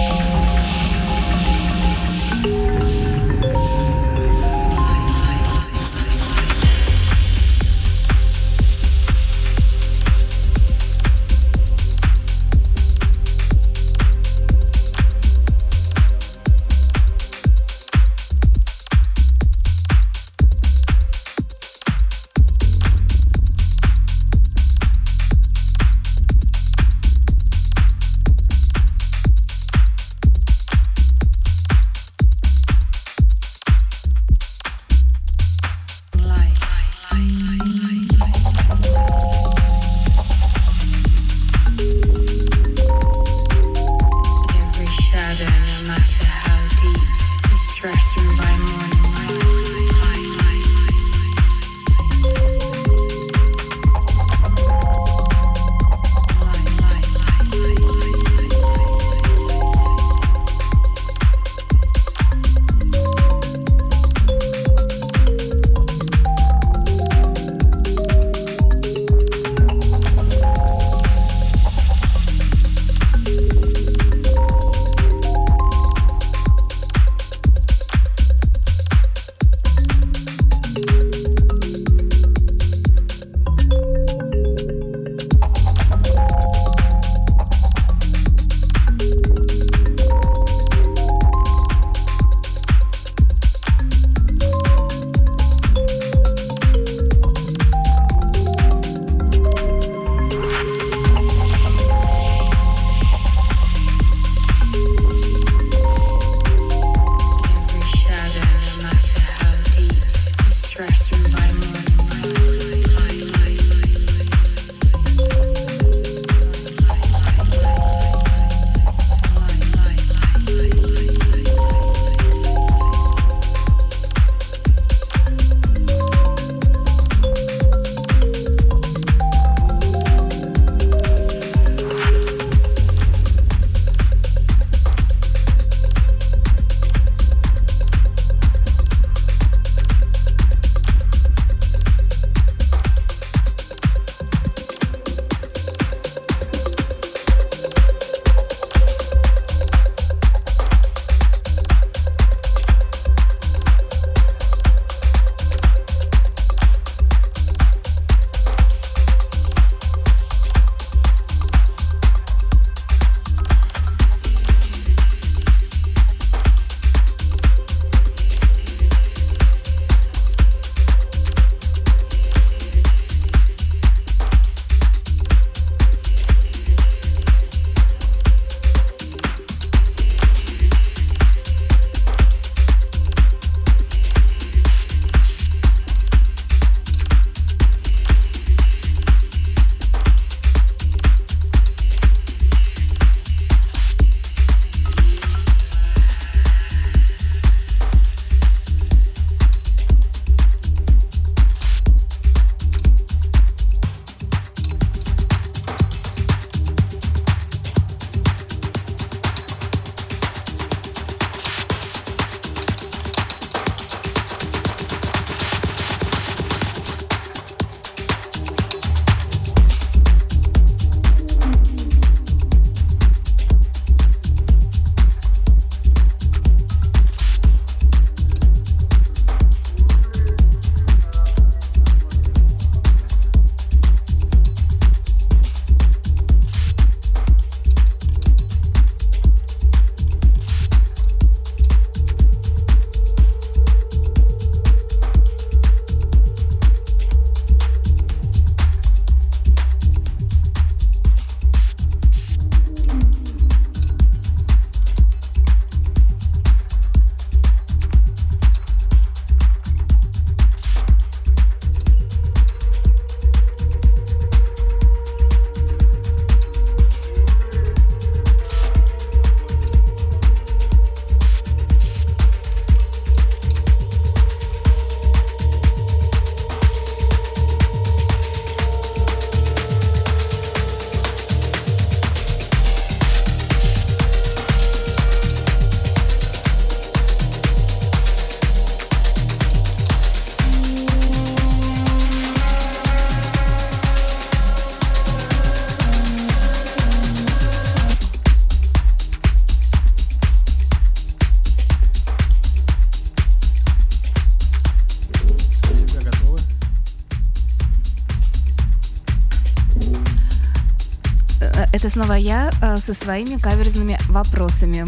со 312.77 312.93
своими 312.93 313.35
каверзными 313.39 313.99
вопросами. 314.09 314.85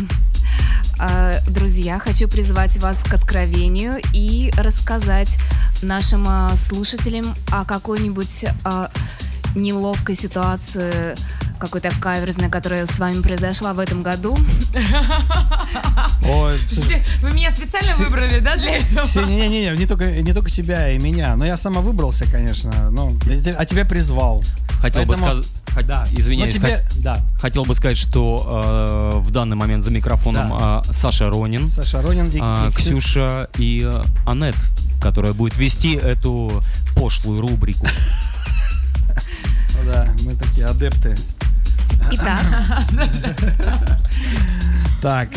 Э, 1.00 1.40
Друзья, 1.48 2.00
хочу 2.00 2.28
призвать 2.28 2.78
вас 2.78 2.98
к 3.04 3.14
откровению 3.14 4.00
и 4.14 4.52
рассказать 4.58 5.38
нашим 5.82 6.26
э, 6.28 6.56
слушателям 6.58 7.34
о 7.52 7.66
какой-нибудь 7.66 8.44
э, 8.46 8.88
неловкой 9.56 10.16
ситуации, 10.16 11.16
какой-то 11.60 11.92
каверзной, 12.00 12.50
которая 12.50 12.86
с 12.88 12.98
вами 13.00 13.22
произошла 13.22 13.74
в 13.74 13.80
этом 13.80 14.02
году. 14.04 14.38
Ой, 16.24 16.58
Вы 17.22 17.32
меня 17.32 17.52
специально 17.52 17.92
Все- 17.92 18.06
выбрали, 18.06 18.40
да, 18.40 18.56
для 18.56 18.78
этого? 18.78 19.04
все, 19.06 19.24
не, 19.26 19.36
не, 19.36 19.48
не, 19.48 19.78
не 19.78 19.86
только 19.86 20.10
не 20.22 20.34
только 20.34 20.50
тебя 20.50 20.90
и 20.92 21.00
меня, 21.00 21.36
но 21.36 21.46
я 21.46 21.58
сама 21.58 21.82
выбрался, 21.82 22.26
конечно, 22.32 22.90
ну, 22.92 23.18
те- 23.44 23.54
а 23.58 23.66
тебя 23.66 23.86
призвал. 23.86 24.44
Хотел 24.82 25.04
бы 25.04 25.14
Поэтому- 25.16 25.44
сказать... 25.44 25.52
хот- 25.74 25.86
Да. 25.86 26.08
Извиняюсь, 26.12 26.54
Ну, 26.56 26.60
тебе, 26.62 26.84
да. 26.98 27.16
хот- 27.18 27.42
хотел 27.42 27.64
бы 27.66 27.76
сказать, 27.76 27.98
что 27.98 29.14
э, 29.16 29.20
в 29.20 29.32
данный 29.32 29.56
момент 29.56 29.84
за 29.84 29.92
микрофоном 29.92 30.54
э, 30.54 30.82
Саша 30.94 31.30
Ронин, 31.30 31.70
Саша 31.70 32.02
Ронин 32.02 32.28
и, 32.30 32.40
а, 32.42 32.68
и 32.68 32.72
Ксю- 32.72 32.98
Ксюша 33.00 33.50
и 33.58 33.84
э, 33.86 34.04
Анет, 34.26 34.56
которая 35.02 35.34
будет 35.34 35.58
вести 35.58 35.96
эту 35.96 36.64
пошлую 36.96 37.42
рубрику. 37.42 37.88
Ну 39.84 39.92
да, 39.92 40.08
мы 40.24 40.36
такие 40.36 40.66
адепты. 40.68 41.16
Итак, 42.12 42.42
Так, 45.02 45.30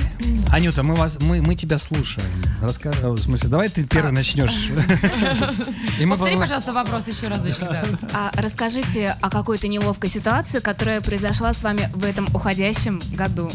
Анюта, 0.52 0.82
мы 0.82 0.94
вас, 0.94 1.18
мы, 1.22 1.40
мы 1.40 1.54
тебя 1.54 1.78
слушаем. 1.78 2.28
Расскажи, 2.60 3.08
в 3.08 3.16
смысле, 3.16 3.48
давай 3.48 3.70
ты 3.70 3.84
первый 3.84 4.12
начнешь. 4.12 4.68
И 5.98 6.04
мы 6.04 6.18
Повтори, 6.18 6.36
пожалуйста, 6.36 6.74
вопрос 6.74 7.08
еще 7.08 7.28
разочек. 7.28 7.60
да. 7.60 7.82
а 8.12 8.30
расскажите 8.34 9.16
о 9.22 9.30
какой-то 9.30 9.66
неловкой 9.66 10.10
ситуации, 10.10 10.60
которая 10.60 11.00
произошла 11.00 11.54
с 11.54 11.62
вами 11.62 11.88
в 11.94 12.04
этом 12.04 12.26
уходящем 12.34 13.00
году. 13.14 13.50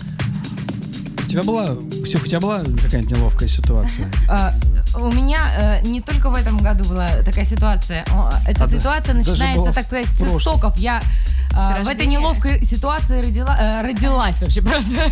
У 1.26 1.30
тебя 1.30 1.44
была, 1.44 1.78
Ксюх, 2.04 2.24
у 2.24 2.26
тебя 2.26 2.40
была 2.40 2.64
какая-нибудь 2.64 3.16
неловкая 3.16 3.48
ситуация? 3.48 4.12
А, 4.28 4.56
У 4.96 5.12
меня 5.12 5.80
э, 5.84 5.88
не 5.88 6.02
только 6.02 6.32
в 6.32 6.36
этом 6.36 6.58
году 6.58 6.90
была 6.90 7.08
такая 7.24 7.46
ситуация. 7.46 8.02
Эта 8.48 8.64
А, 8.64 8.68
да. 8.68 8.68
ситуация 8.68 9.14
Даже 9.14 9.30
начинается, 9.30 9.72
так 9.74 9.86
сказать, 9.86 10.08
с 10.08 10.22
истоков. 10.22 10.76
Я 10.78 11.04
э, 11.52 11.84
в 11.84 11.88
этой 11.88 12.06
неловкой 12.06 12.64
ситуации 12.64 13.22
родила, 13.22 13.58
э, 13.60 13.82
родилась 13.82 14.42
вообще 14.42 14.62
просто. 14.64 15.12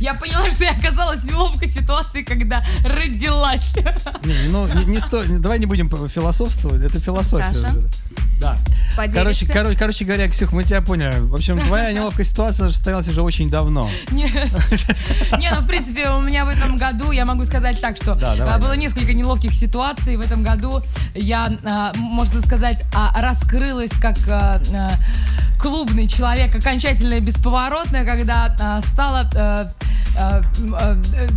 Я 0.00 0.14
поняла, 0.14 0.48
что 0.50 0.64
я 0.64 0.70
оказалась 0.70 1.20
в 1.20 1.26
неловкой 1.26 1.68
ситуации, 1.70 2.22
когда 2.22 2.64
родилась. 2.84 3.74
Не, 4.24 4.48
ну, 4.48 4.66
не, 4.66 4.84
не 4.84 5.00
сто- 5.00 5.24
давай 5.38 5.58
не 5.58 5.66
будем 5.66 5.88
философствовать, 6.08 6.82
это 6.82 7.00
философия. 7.00 7.52
Саша? 7.52 7.74
Да. 8.40 8.56
Короче, 8.96 9.12
Поделишься? 9.12 9.46
короче, 9.52 9.78
короче 9.78 10.04
говоря, 10.04 10.28
Ксюх, 10.28 10.52
мы 10.52 10.62
тебя 10.62 10.80
поняли. 10.80 11.20
В 11.20 11.34
общем, 11.34 11.58
твоя 11.60 11.92
неловкая 11.92 12.24
ситуация 12.24 12.68
состоялась 12.70 13.08
уже 13.08 13.22
очень 13.22 13.50
давно. 13.50 13.90
Не, 14.10 14.24
не, 15.38 15.50
ну 15.50 15.60
в 15.60 15.66
принципе 15.66 16.10
у 16.10 16.20
меня 16.20 16.44
в 16.44 16.48
этом 16.48 16.76
году, 16.76 17.12
я 17.12 17.24
могу 17.24 17.44
сказать 17.44 17.80
так, 17.80 17.96
что 17.96 18.12
а, 18.22 18.58
было 18.58 18.74
несколько 18.74 19.12
неловких 19.12 19.54
ситуаций. 19.54 20.16
В 20.16 20.20
этом 20.20 20.42
году 20.42 20.82
я, 21.14 21.52
а, 21.64 21.92
можно 21.94 22.40
сказать, 22.42 22.84
а, 22.94 23.20
раскрылась 23.20 23.92
как 24.00 24.16
а, 24.28 24.60
а, 24.72 24.92
клубный 25.86 26.08
человек, 26.08 26.54
окончательно 26.54 27.14
и 27.14 27.20
бесповоротно, 27.20 28.04
когда 28.04 28.54
а, 28.60 28.80
стала 28.82 29.30
а, 29.34 29.72
а, 30.18 30.42
м, 30.58 30.74
а, 30.74 30.96
э, 31.14 31.28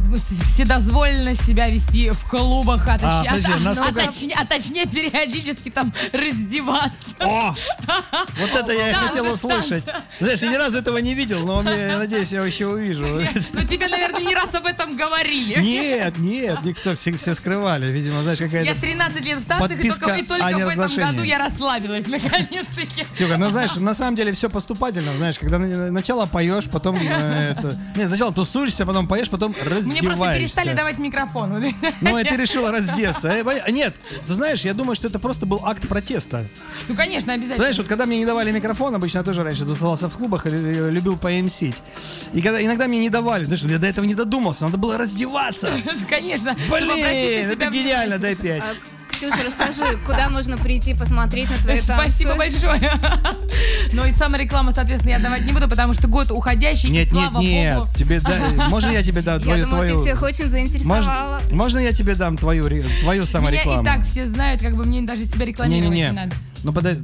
вседозволенно 0.45 1.35
себя 1.35 1.69
вести 1.69 2.09
в 2.11 2.29
клубах, 2.29 2.87
а 2.87 2.95
А, 2.95 2.97
точнее, 2.97 3.29
подожди, 3.29 3.51
а- 3.51 3.59
насколько- 3.59 4.01
а 4.01 4.05
точнее- 4.07 4.35
а 4.35 4.45
точнее 4.45 4.85
периодически 4.85 5.69
там 5.69 5.93
раздеваться. 6.13 6.91
О! 7.19 7.55
Вот 8.39 8.55
это 8.55 8.71
я 8.71 8.91
и 8.91 8.93
хотел 8.93 9.25
ну, 9.25 9.31
услышать. 9.31 9.85
Знаешь, 10.19 10.39
я 10.39 10.49
ни 10.49 10.55
разу 10.55 10.79
этого 10.79 10.97
не 10.97 11.13
видел, 11.13 11.45
но 11.45 11.61
я 11.69 11.97
надеюсь, 11.97 12.31
я 12.31 12.43
еще 12.43 12.67
увижу. 12.67 13.05
Ну 13.53 13.63
тебе, 13.65 13.87
наверное, 13.87 14.21
не 14.21 14.33
раз 14.33 14.53
об 14.55 14.65
этом 14.65 14.95
говорили. 14.95 15.59
Нет, 15.61 16.17
нет, 16.17 16.63
никто, 16.63 16.95
все, 16.95 17.15
все 17.17 17.33
скрывали. 17.33 17.87
Видимо, 17.91 18.23
знаешь, 18.23 18.39
Я 18.39 18.45
какая-то... 18.47 18.79
13 18.79 19.25
лет 19.25 19.37
в 19.39 19.45
танцах, 19.45 19.71
и 19.71 19.89
только, 19.89 20.15
и 20.15 20.23
только 20.23 20.47
о 20.47 20.51
в 20.51 20.69
этом 20.69 20.95
году 20.95 21.23
я 21.23 21.37
расслабилась, 21.37 22.07
наконец-таки. 22.07 23.05
Ксюха, 23.11 23.37
ну 23.37 23.49
знаешь, 23.49 23.75
на 23.75 23.93
самом 23.93 24.15
деле 24.15 24.28
все 24.35 24.49
поступательно, 24.49 25.15
знаешь, 25.17 25.39
когда 25.39 25.57
на- 25.59 25.91
начало 25.91 26.25
поешь, 26.25 26.69
потом 26.69 26.95
э, 26.95 27.51
это... 27.57 27.77
Нет, 27.95 28.07
сначала 28.07 28.33
тусуешься, 28.33 28.85
потом 28.85 29.07
поешь, 29.07 29.29
потом 29.29 29.51
Мне 29.51 29.59
просто 29.59 29.75
раздеваешься. 29.75 30.39
перестали 30.39 30.75
давать 30.75 30.97
микрофон. 30.99 31.63
Ну, 32.01 32.17
и 32.17 32.23
ты 32.23 32.35
решила 32.35 32.71
раздеться. 32.71 33.29
Э, 33.29 33.71
Нет, 33.71 33.95
ты 34.25 34.33
знаешь, 34.33 34.61
я 34.65 34.73
думаю, 34.73 34.95
что 34.95 35.07
это 35.07 35.19
просто 35.19 35.45
был 35.45 35.61
акт 35.65 35.87
протеста. 35.87 36.45
Ну, 36.87 36.95
конечно, 36.95 37.33
обязательно. 37.33 37.57
Знаешь, 37.57 37.77
вот 37.77 37.87
когда 37.87 38.05
мне 38.05 38.17
не 38.19 38.25
давали 38.25 38.51
микрофон, 38.51 38.95
обычно 38.95 39.19
я 39.19 39.23
тоже 39.23 39.43
раньше 39.43 39.65
тусовался 39.65 40.09
в 40.09 40.17
клубах 40.17 40.45
и 40.45 40.49
э, 40.49 40.89
любил 40.89 41.17
поэмсить. 41.17 41.75
И 42.33 42.41
когда 42.41 42.63
иногда 42.63 42.87
мне 42.87 42.99
не 42.99 43.09
давали, 43.09 43.43
знаешь, 43.43 43.63
я 43.63 43.79
до 43.79 43.87
этого 43.87 44.05
не 44.05 44.15
додумался, 44.15 44.65
надо 44.65 44.77
было 44.77 44.97
раздеваться. 44.97 45.71
Конечно. 46.09 46.55
Блин, 46.69 46.89
это 46.91 47.65
гениально, 47.69 48.17
дай 48.17 48.35
пять. 48.35 48.63
Ксюша, 49.19 49.43
расскажи, 49.43 49.97
куда 50.05 50.29
можно 50.29 50.57
прийти 50.57 50.93
посмотреть 50.93 51.49
на 51.49 51.57
твои 51.57 51.81
танцы? 51.81 51.93
Спасибо 51.93 52.35
большое. 52.35 52.79
Но 53.93 54.05
и 54.05 54.13
самореклама, 54.13 54.71
соответственно, 54.71 55.11
я 55.11 55.19
давать 55.19 55.45
не 55.45 55.51
буду, 55.51 55.67
потому 55.67 55.93
что 55.93 56.07
год 56.07 56.31
уходящий, 56.31 56.87
и 56.87 56.91
Нет, 56.93 57.11
нет, 57.11 57.29
слава 57.29 57.41
нет, 57.43 57.77
богу. 57.79 57.89
тебе 57.95 58.21
да, 58.21 58.39
можно 58.69 58.91
я 58.91 59.03
тебе 59.03 59.21
дам 59.21 59.39
Я 59.39 59.43
твою, 59.43 59.65
думаю, 59.65 59.81
ты 59.83 59.89
твою- 59.89 60.05
всех 60.05 60.21
очень 60.21 60.49
заинтересовала. 60.49 61.39
можно, 61.41 61.55
можно 61.55 61.79
я 61.79 61.91
тебе 61.91 62.15
дам 62.15 62.37
твою, 62.37 62.65
твою 62.69 62.83
Меня 63.03 63.25
саморекламу? 63.25 63.81
и 63.81 63.85
так 63.85 64.05
все 64.05 64.25
знают, 64.25 64.61
как 64.61 64.77
бы 64.77 64.85
мне 64.85 65.01
даже 65.01 65.25
себя 65.25 65.45
рекламировать 65.45 65.89
не, 65.93 66.01
Не-не-не. 66.01 66.11
надо. 66.13 66.35
Ну, 66.63 66.73
подожди, 66.73 67.01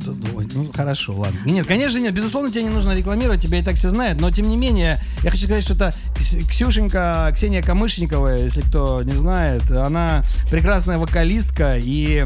ну 0.54 0.70
хорошо, 0.74 1.16
ладно. 1.16 1.38
Нет, 1.46 1.66
конечно, 1.66 1.98
нет, 2.00 2.14
безусловно, 2.14 2.52
тебе 2.52 2.64
не 2.64 2.70
нужно 2.70 2.92
рекламировать, 2.94 3.42
тебя 3.42 3.60
и 3.60 3.64
так 3.64 3.76
все 3.76 3.90
знают, 3.90 4.20
но 4.20 4.30
тем 4.32 4.50
не 4.50 4.58
менее, 4.58 5.00
я 5.24 5.32
хочу 5.32 5.46
сказать, 5.46 5.64
что 5.64 5.74
это 5.76 5.94
Кс- 6.16 6.46
Ксюшенька, 6.48 7.32
Ксения 7.34 7.62
Камышникова, 7.62 8.36
если 8.36 8.62
кто 8.62 9.02
не 9.04 9.14
знает, 9.14 9.70
она 9.72 10.24
прекрасная 10.52 10.98
вокалистка, 10.98 11.78
и 11.78 12.26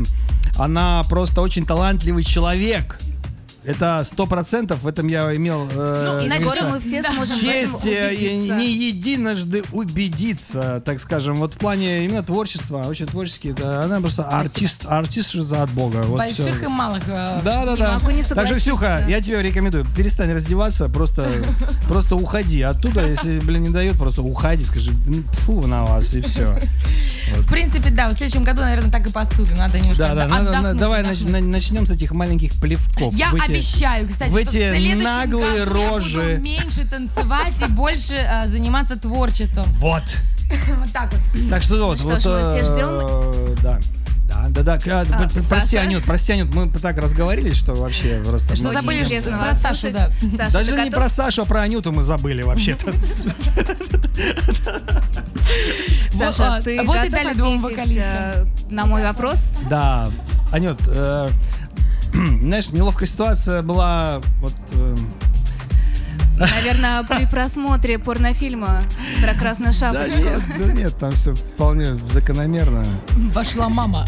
она 0.57 1.03
просто 1.09 1.41
очень 1.41 1.65
талантливый 1.65 2.23
человек. 2.23 2.99
Это 3.65 4.01
сто 4.05 4.25
процентов, 4.25 4.83
в 4.83 4.87
этом 4.87 5.07
я 5.07 5.35
имел 5.35 5.67
э, 5.69 6.19
Ну, 6.19 6.25
и 6.25 6.41
скоро 6.41 6.55
честь- 6.57 6.69
мы 6.71 6.79
все 6.79 7.01
да. 7.01 7.11
сможем 7.11 7.37
честь 7.39 7.85
э, 7.85 8.15
не 8.15 8.71
единожды 8.71 9.63
убедиться, 9.73 10.81
так 10.85 10.99
скажем, 11.01 11.35
вот 11.35 11.55
в 11.55 11.57
плане 11.57 12.05
именно 12.05 12.23
творчества, 12.23 12.83
очень 12.87 13.05
творческий, 13.05 13.51
да, 13.51 13.81
она 13.83 13.99
просто 13.99 14.23
артист, 14.23 14.85
артист 14.87 15.33
за 15.33 15.63
от 15.63 15.69
бога. 15.71 16.03
Вот 16.03 16.17
Больших 16.19 16.55
всё. 16.55 16.63
и 16.65 16.67
малых. 16.67 17.03
э, 17.07 17.41
Да, 17.43 17.65
да, 17.65 17.71
Не 17.73 17.77
да. 17.77 17.99
могу 17.99 18.11
не 18.11 18.23
так 18.23 18.47
же. 18.47 18.55
Ксюха, 18.55 19.03
я 19.09 19.19
тебе 19.21 19.41
рекомендую, 19.41 19.85
перестань 19.95 20.31
раздеваться, 20.31 20.87
просто, 20.87 21.29
просто 21.89 22.15
уходи 22.15 22.61
оттуда, 22.61 23.05
если, 23.05 23.39
блин, 23.39 23.63
не 23.63 23.69
дает, 23.69 23.97
просто 23.97 24.21
уходи, 24.21 24.63
скажи, 24.63 24.91
«М, 24.91 25.23
фу 25.33 25.67
на 25.67 25.83
вас, 25.83 26.13
и 26.13 26.21
все. 26.21 26.57
В 27.35 27.47
принципе, 27.51 27.89
да, 27.91 28.07
в 28.07 28.13
следующем 28.17 28.43
году, 28.43 28.61
наверное, 28.61 28.89
так 28.91 29.07
и 29.07 29.11
поступим. 29.11 29.55
Надо 29.57 29.79
немножко 29.79 30.03
Да, 30.03 30.15
да, 30.15 30.27
надо- 30.27 30.73
давай 30.73 31.01
отдохнуть. 31.01 31.43
начнем 31.43 31.85
с 31.85 31.91
этих 31.91 32.11
маленьких 32.11 32.53
плевков. 32.59 33.13
Я 33.13 33.31
эти- 33.31 33.51
обещаю, 33.59 34.07
кстати, 34.07 34.29
в 34.29 34.33
что 34.33 34.39
эти 34.41 34.95
наглые 35.03 35.65
году 35.65 35.79
я 35.79 35.89
рожи. 35.89 36.19
буду 36.35 36.41
меньше 36.43 36.85
танцевать 36.89 37.53
и 37.61 37.65
больше 37.71 38.15
э, 38.15 38.47
заниматься 38.47 38.97
творчеством. 38.97 39.65
Вот. 39.73 40.03
Вот 40.79 40.91
так 40.91 41.11
вот. 41.13 41.49
Так 41.51 41.61
что 41.61 41.85
вот, 41.85 41.99
что 41.99 42.09
вот, 42.09 42.21
ж, 42.21 42.25
мы 42.25 42.39
все 42.41 42.61
э, 42.61 42.63
ждем. 42.63 43.55
Да. 43.61 43.79
Да, 44.27 44.47
да, 44.63 44.63
да. 44.63 44.79
А, 44.91 45.01
А, 45.25 45.29
прости, 45.47 45.75
Саша? 45.75 45.81
Анют, 45.81 46.03
прости, 46.03 46.33
Анют, 46.33 46.49
мы 46.53 46.69
так 46.71 46.97
разговорились, 46.97 47.55
что 47.57 47.73
вообще 47.75 48.23
просто... 48.25 48.55
Что 48.55 48.71
забыли, 48.71 49.03
что 49.03 49.21
про 49.21 49.53
Сашу, 49.53 49.91
да. 49.91 50.11
Саша, 50.37 50.53
Даже 50.53 50.71
не 50.71 50.77
готов? 50.85 50.93
про 50.95 51.09
Сашу, 51.09 51.41
а 51.43 51.45
про 51.45 51.61
Анюту 51.61 51.91
мы 51.91 52.01
забыли 52.03 52.41
вообще-то. 52.41 52.91
Вот, 56.13 56.35
Саша, 56.35 56.55
а, 56.55 56.61
ты 56.61 56.81
вот 56.83 56.95
и 56.95 57.09
готов 57.09 57.11
дали 57.11 57.33
двум 57.33 57.65
ответить, 57.65 57.77
вокалистам. 57.77 58.05
э, 58.11 58.45
на 58.71 58.85
мой 58.85 59.03
вопрос? 59.03 59.37
Да. 59.69 60.09
Анют, 60.51 60.79
э, 60.87 61.29
знаешь, 62.41 62.71
неловкая 62.71 63.07
ситуация 63.07 63.61
была 63.61 64.21
вот... 64.41 64.53
э, 64.73 64.95
Наверное, 66.39 67.03
при 67.03 67.25
просмотре 67.25 67.99
порнофильма 67.99 68.83
про 69.21 69.33
красную 69.33 69.73
Да 69.73 69.77
шапочку. 70.07 70.19
нет, 70.19 70.41
да 70.57 70.73
нет, 70.73 70.97
там 70.97 71.11
все 71.11 71.35
вполне 71.35 71.95
закономерно. 72.13 72.85
Вошла 73.33 73.67
мама. 73.67 74.05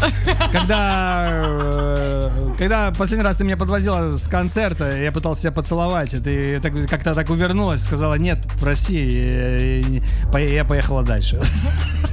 Когда, 0.50 1.26
э, 1.28 2.46
когда 2.58 2.90
последний 2.90 3.24
раз 3.24 3.36
ты 3.36 3.44
меня 3.44 3.58
подвозила 3.58 4.14
с 4.14 4.22
концерта, 4.28 4.96
я 4.96 5.12
пытался 5.12 5.42
тебя 5.42 5.52
поцеловать, 5.52 6.14
и 6.14 6.20
ты 6.20 6.58
так- 6.60 6.72
как-то 6.88 7.14
так 7.14 7.28
увернулась, 7.28 7.82
сказала, 7.84 8.14
нет, 8.14 8.38
прости, 8.58 8.94
и- 8.96 9.80
и 9.98 10.02
по- 10.32 10.38
я 10.38 10.64
поехала 10.64 11.02
дальше. 11.02 11.38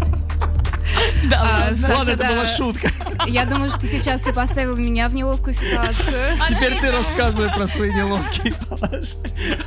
Да, 1.30 1.42
А, 1.42 1.60
ладно. 1.70 1.78
Саша, 1.88 1.98
Ладно, 1.98 2.12
это 2.12 2.28
была 2.28 2.46
шутка. 2.46 2.90
Я 3.28 3.46
думаю, 3.46 3.70
что 3.70 3.86
сейчас 3.86 4.22
ты 4.22 4.34
поставил 4.34 4.76
меня 4.78 5.10
в 5.10 5.14
неловкую 5.14 5.54
ситуацию. 5.54 6.16
Теперь 6.50 6.80
ты 6.80 6.92
рассказывай 6.92 7.50
про 7.54 7.68
свои 7.68 7.94
неловкие 7.94 8.54
положения. 8.54 9.60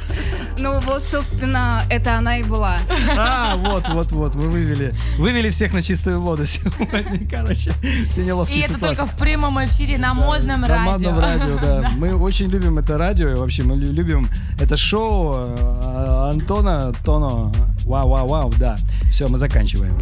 Ну 0.58 0.80
вот, 0.82 1.02
собственно, 1.10 1.82
это 1.90 2.16
она 2.16 2.38
и 2.38 2.42
была. 2.42 2.78
А, 3.16 3.56
вот, 3.56 3.88
вот, 3.88 4.12
вот, 4.12 4.34
мы 4.34 4.48
вывели, 4.48 4.94
вывели 5.18 5.50
всех 5.50 5.72
на 5.72 5.82
чистую 5.82 6.20
воду 6.20 6.46
сегодня. 6.46 7.28
Короче, 7.30 7.72
все 8.08 8.22
И 8.22 8.24
неловкие 8.24 8.60
это 8.64 8.74
ситуации. 8.74 8.96
только 8.96 9.12
в 9.12 9.16
прямом 9.18 9.64
эфире 9.64 9.98
на 9.98 10.14
модном 10.14 10.60
На 10.62 10.68
радио. 10.68 10.92
модном 10.92 11.18
радио, 11.18 11.58
да. 11.62 11.90
Мы 11.96 12.14
очень 12.14 12.48
любим 12.48 12.78
это 12.78 12.96
радио, 12.98 13.30
и 13.30 13.34
вообще 13.34 13.62
мы 13.62 13.74
лю- 13.76 13.92
любим 13.92 14.28
это 14.60 14.76
шоу 14.76 15.34
э, 15.48 16.30
Антона 16.32 16.92
Тоно. 17.04 17.52
Вау, 17.84 18.08
вау, 18.10 18.28
вау, 18.28 18.52
да. 18.58 18.76
Все, 19.10 19.26
мы 19.28 19.38
заканчиваем. 19.38 19.92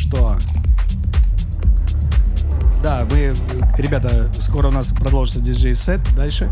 Что? 0.00 0.38
Да, 2.82 3.06
мы, 3.10 3.34
ребята, 3.76 4.30
скоро 4.38 4.68
у 4.68 4.70
нас 4.70 4.90
продолжится 4.92 5.40
диджей-сет 5.42 6.00
дальше, 6.16 6.50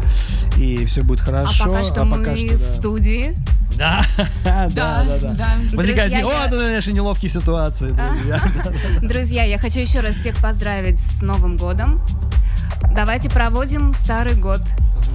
и 0.58 0.84
все 0.84 1.02
будет 1.02 1.22
А 1.22 1.24
хорошо. 1.24 1.64
пока 1.64 1.82
что 1.82 2.02
а 2.02 2.04
мы 2.04 2.18
пока 2.18 2.36
что, 2.36 2.58
в 2.58 2.58
да. 2.58 2.74
студии. 2.76 3.34
Да, 3.78 4.02
да, 4.42 4.68
да, 4.74 5.04
да. 5.20 5.32
да. 5.34 5.48
Возникает, 5.72 6.10
Друзья, 6.10 6.26
о, 6.26 6.32
я- 6.32 6.46
это 6.46 6.56
наши 6.58 6.92
неловкие 6.92 7.30
ситуации, 7.30 7.92
друзья. 7.92 8.42
Друзья, 9.02 9.44
я 9.44 9.56
хочу 9.58 9.78
еще 9.78 10.00
раз 10.00 10.14
всех 10.16 10.36
поздравить 10.38 10.98
с 10.98 11.22
Новым 11.22 11.56
годом. 11.56 11.96
Давайте 12.92 13.30
проводим 13.30 13.94
старый 13.94 14.34
год. 14.34 14.60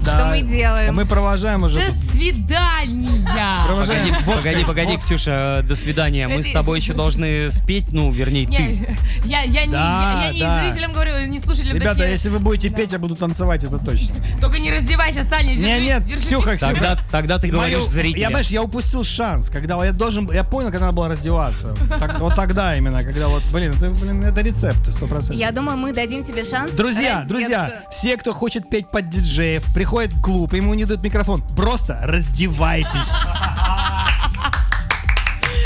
Что 0.01 0.11
Да. 0.17 0.27
мы 0.29 0.41
делаем? 0.41 0.93
Мы 0.95 1.05
провожаем 1.05 1.63
уже. 1.63 1.79
До 1.79 1.85
тут- 1.91 1.95
свидания! 2.01 3.65
Провожаем. 3.65 4.15
Погоди, 4.25 4.35
погоди, 4.35 4.65
погоди, 4.65 4.97
Ксюша, 4.97 5.63
до 5.67 5.75
свидания. 5.75 6.27
Мы 6.27 6.43
с 6.43 6.51
тобой 6.51 6.79
еще 6.79 6.93
должны 6.93 7.49
спеть, 7.51 7.91
ну, 7.91 8.11
вернее, 8.11 8.45
ты. 8.45 8.51
Не, 8.51 8.97
я, 9.25 9.41
я, 9.43 9.65
не, 9.65 9.71
Да, 9.71 10.23
я, 10.25 10.27
я 10.27 10.33
не 10.33 10.39
да. 10.39 10.69
зрителям 10.69 10.93
говорю, 10.93 11.25
не 11.27 11.39
слушателям. 11.39 11.75
Ребята, 11.75 11.95
точнее. 11.95 12.11
если 12.11 12.29
вы 12.29 12.39
будете 12.39 12.69
петь, 12.69 12.91
я 12.91 12.99
буду 12.99 13.15
танцевать, 13.15 13.63
это 13.63 13.79
точно. 13.79 14.15
Только 14.41 14.59
не 14.59 14.71
раздевайся, 14.71 15.23
Саня, 15.23 15.55
держи, 15.55 15.67
Не, 15.67 15.79
нет, 15.81 16.05
держи. 16.05 16.21
Ксюха, 16.21 16.55
Ксюха. 16.57 16.73
Тогда, 16.73 16.97
тогда 17.11 17.39
ты 17.39 17.47
говоришь 17.47 17.77
Мою- 17.77 17.87
зрителям. 17.87 18.19
Я, 18.21 18.27
понимаешь, 18.27 18.47
я 18.49 18.61
упустил 18.61 19.03
шанс, 19.03 19.49
когда 19.49 19.83
я 19.85 19.91
должен, 19.93 20.29
я 20.31 20.43
понял, 20.43 20.69
когда 20.69 20.87
надо 20.87 20.97
было 20.97 21.07
раздеваться. 21.09 21.75
Так- 21.99 22.19
вот 22.19 22.35
тогда 22.35 22.75
именно, 22.75 23.03
когда 23.03 23.27
вот, 23.29 23.43
блин, 23.51 23.73
это, 23.77 23.89
блин, 23.89 24.23
это 24.23 24.41
рецепт, 24.41 24.91
сто 24.93 25.07
процентов. 25.07 25.37
Я 25.37 25.51
думаю, 25.51 25.77
мы 25.77 25.93
дадим 25.93 26.23
тебе 26.25 26.43
шанс. 26.43 26.71
Друзья, 26.71 27.19
раздеться. 27.21 27.27
друзья, 27.27 27.71
все, 27.89 28.17
кто 28.17 28.33
хочет 28.33 28.69
петь 28.69 28.89
под 28.89 29.09
диджеев, 29.09 29.63
приходят 29.83 30.13
в 30.13 30.21
клуб, 30.21 30.53
ему 30.53 30.73
не 30.75 30.85
дают 30.85 31.03
микрофон, 31.03 31.41
просто 31.57 31.99
раздевайтесь. 32.03 33.11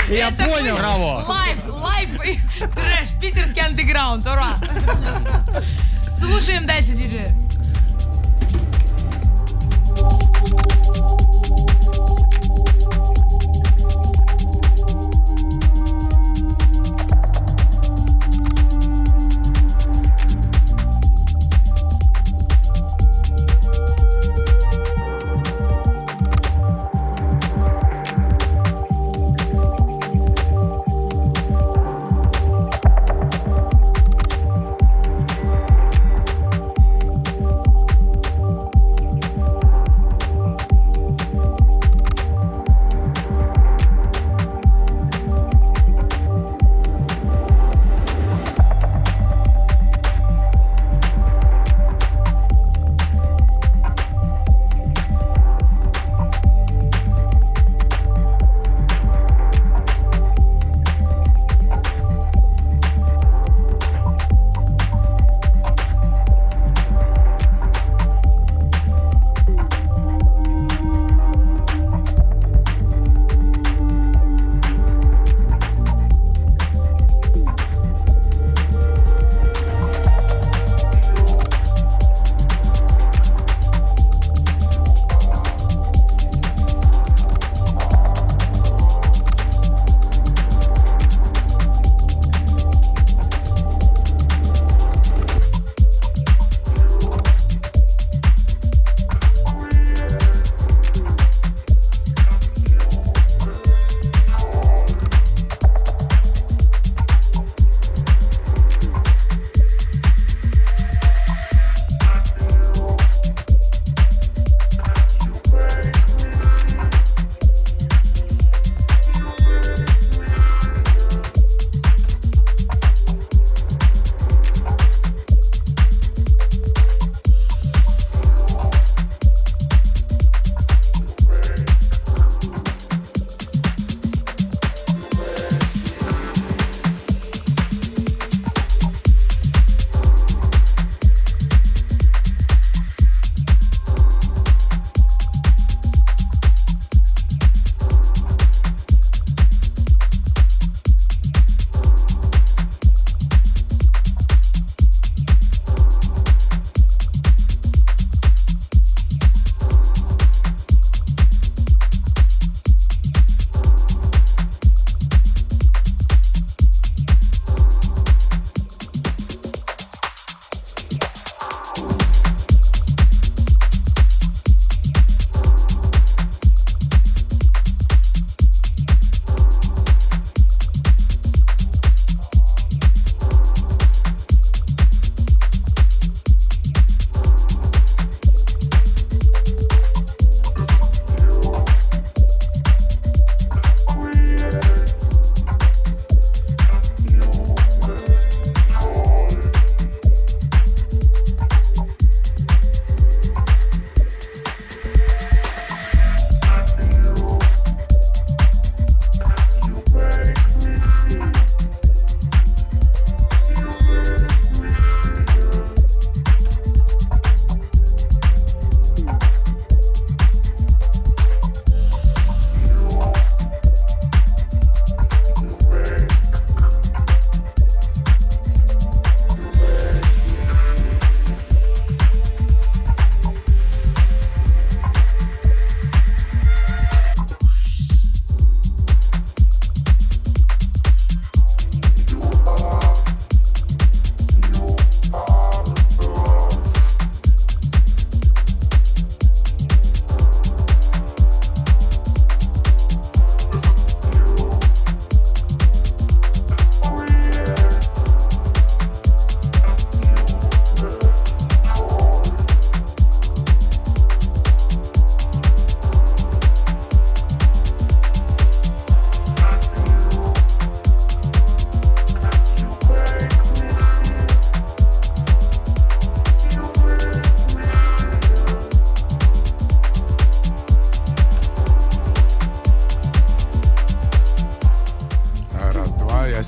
Я 0.08 0.30
Это 0.30 0.44
понял. 0.44 0.76
Браво. 0.76 1.24
Лайф, 1.24 1.58
лайф 1.68 2.26
и 2.26 2.40
трэш, 2.74 3.10
питерский 3.20 3.62
андеграунд, 3.62 4.26
ура! 4.26 4.56
Слушаем 6.18 6.66
дальше, 6.66 6.94
диджей. 6.94 7.28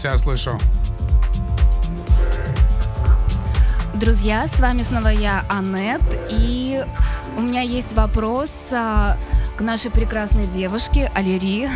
Вас, 0.00 0.04
я 0.04 0.18
слышу. 0.18 0.60
Друзья, 3.94 4.46
с 4.48 4.58
вами 4.60 4.82
снова 4.82 5.08
я, 5.08 5.44
Анет, 5.48 6.02
и 6.30 6.82
у 7.36 7.42
меня 7.42 7.60
есть 7.60 7.92
вопрос 7.92 8.50
а, 8.72 9.16
к 9.56 9.60
нашей 9.60 9.90
прекрасной 9.90 10.46
девушке 10.46 11.10
Алири. 11.14 11.68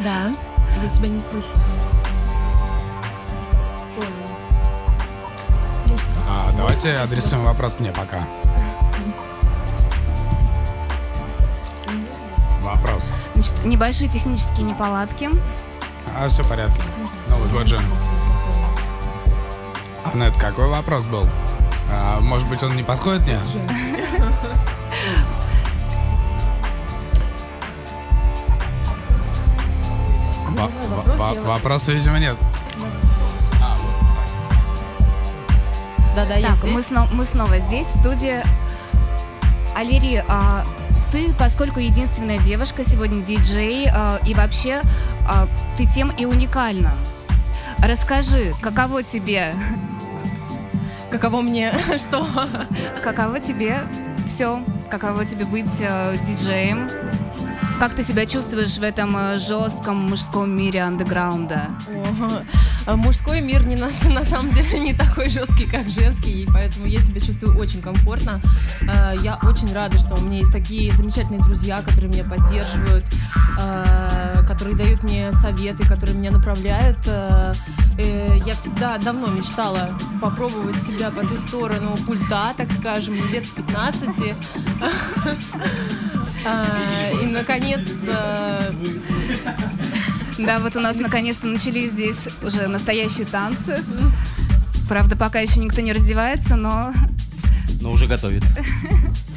Да. 0.00 0.32
Я 0.82 0.88
тебя 0.88 1.08
не 1.08 1.20
слышу. 1.20 1.48
А, 6.26 6.50
давайте 6.56 6.96
адресуем 6.96 7.44
вопрос 7.44 7.76
мне 7.80 7.90
пока. 7.90 8.20
Вопрос. 12.62 13.10
Значит, 13.34 13.64
небольшие 13.64 14.08
технические 14.08 14.66
неполадки. 14.66 15.28
А, 16.16 16.28
все 16.28 16.42
в 16.42 16.48
порядке. 16.48 16.87
Год 17.52 17.66
же. 17.66 17.78
Анет, 20.12 20.36
какой 20.36 20.68
вопрос 20.68 21.04
был? 21.06 21.28
А, 21.90 22.20
может 22.20 22.48
быть, 22.48 22.62
он 22.62 22.76
не 22.76 22.82
подходит 22.82 23.22
мне? 23.22 23.38
Во- 30.50 30.70
во- 31.16 31.16
во- 31.34 31.42
Вопроса, 31.42 31.92
видимо, 31.92 32.18
нет. 32.18 32.36
Да-да, 36.16 36.34
я 36.34 36.48
Так, 36.48 36.64
мы, 36.64 36.82
сно- 36.82 37.08
мы 37.12 37.24
снова 37.24 37.58
здесь, 37.60 37.86
в 37.86 38.00
студии. 38.00 38.42
Алири, 39.76 40.20
а, 40.28 40.64
ты, 41.12 41.32
поскольку 41.34 41.78
единственная 41.78 42.38
девушка 42.38 42.82
сегодня 42.84 43.22
диджей, 43.22 43.86
а, 43.88 44.18
и 44.26 44.34
вообще 44.34 44.82
а, 45.28 45.46
ты 45.76 45.86
тем 45.86 46.10
и 46.16 46.24
уникальна. 46.24 46.92
Расскажи, 47.82 48.52
каково 48.60 49.02
тебе, 49.02 49.52
Каково 51.10 51.40
мне, 51.40 51.72
что? 51.98 52.26
каково 53.02 53.40
тебе 53.40 53.78
все, 54.26 54.62
каково 54.90 55.24
тебе 55.24 55.46
быть 55.46 55.70
э, 55.80 56.16
диджеем? 56.26 56.86
Как 57.78 57.92
ты 57.94 58.02
себя 58.02 58.26
чувствуешь 58.26 58.76
в 58.76 58.82
этом 58.82 59.16
э, 59.16 59.38
жестком 59.38 60.10
мужском 60.10 60.50
мире 60.50 60.82
андеграунда? 60.82 61.68
О, 62.86 62.96
Мужской 62.96 63.40
мир 63.40 63.64
не 63.64 63.76
на, 63.76 63.88
на 64.10 64.24
самом 64.24 64.52
деле 64.52 64.80
не 64.80 64.92
такой 64.92 65.30
жесткий, 65.30 65.64
как 65.66 65.88
женский, 65.88 66.42
и 66.42 66.46
поэтому 66.46 66.86
я 66.86 67.00
себя 67.00 67.20
чувствую 67.20 67.56
очень 67.56 67.80
комфортно. 67.80 68.40
Э, 68.82 69.14
Я 69.22 69.38
очень 69.44 69.72
рада, 69.72 69.96
что 69.98 70.14
у 70.14 70.20
меня 70.20 70.38
есть 70.38 70.52
такие 70.52 70.92
замечательные 70.94 71.40
друзья, 71.40 71.80
которые 71.80 72.12
меня 72.12 72.24
поддерживают, 72.24 73.04
э, 73.60 74.07
которые 74.48 74.76
дают 74.76 75.02
мне 75.02 75.30
советы, 75.34 75.86
которые 75.86 76.16
меня 76.16 76.30
направляют. 76.30 76.96
Э, 77.06 77.52
э, 77.98 78.38
Я 78.46 78.54
всегда 78.54 78.96
давно 78.96 79.26
мечтала 79.26 79.90
попробовать 80.22 80.82
себя 80.82 81.10
по 81.10 81.20
ту 81.20 81.36
сторону 81.36 81.94
пульта, 82.06 82.54
так 82.56 82.72
скажем, 82.72 83.14
лет 83.30 83.44
с 83.44 83.50
15. 83.50 84.08
А, 86.46 87.10
И, 87.20 87.26
наконец, 87.26 87.80
э, 88.06 88.72
Да, 90.38 90.60
вот 90.60 90.76
у 90.76 90.80
нас 90.80 90.96
наконец-то 90.96 91.46
начались 91.48 91.90
здесь 91.90 92.28
уже 92.42 92.68
настоящие 92.68 93.26
танцы. 93.26 93.82
Правда, 94.88 95.16
пока 95.16 95.40
еще 95.40 95.60
никто 95.60 95.80
не 95.80 95.92
раздевается, 95.92 96.54
но 96.56 96.92
Но 97.82 97.90
уже 97.90 98.06
готовит. 98.06 98.44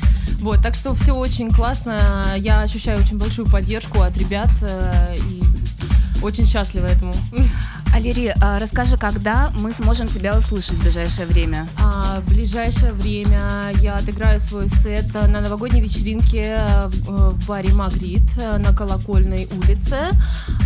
Вот, 0.41 0.61
так 0.61 0.75
что 0.75 0.95
все 0.95 1.13
очень 1.13 1.49
классно. 1.49 2.33
Я 2.37 2.61
ощущаю 2.61 2.99
очень 2.99 3.17
большую 3.17 3.47
поддержку 3.47 4.01
от 4.01 4.17
ребят 4.17 4.49
э, 4.63 5.15
и 5.15 5.41
очень 6.23 6.47
счастлива 6.47 6.87
этому. 6.87 7.13
Алири, 7.93 8.33
а 8.41 8.57
расскажи, 8.59 8.97
когда 8.97 9.51
мы 9.59 9.73
сможем 9.73 10.07
тебя 10.07 10.37
услышать 10.37 10.73
в 10.73 10.81
ближайшее 10.81 11.27
время? 11.27 11.67
А 11.77 12.21
в 12.21 12.29
ближайшее 12.29 12.93
время 12.93 13.71
я 13.81 13.95
отыграю 13.95 14.39
свой 14.39 14.69
сет 14.69 15.13
э, 15.13 15.27
на 15.27 15.41
новогодней 15.41 15.81
вечеринке 15.81 16.55
э, 16.57 16.87
в 16.87 17.31
в 17.31 17.47
баре 17.47 17.73
Магрит 17.73 18.23
на 18.37 18.73
Колокольной 18.73 19.47
улице 19.51 20.09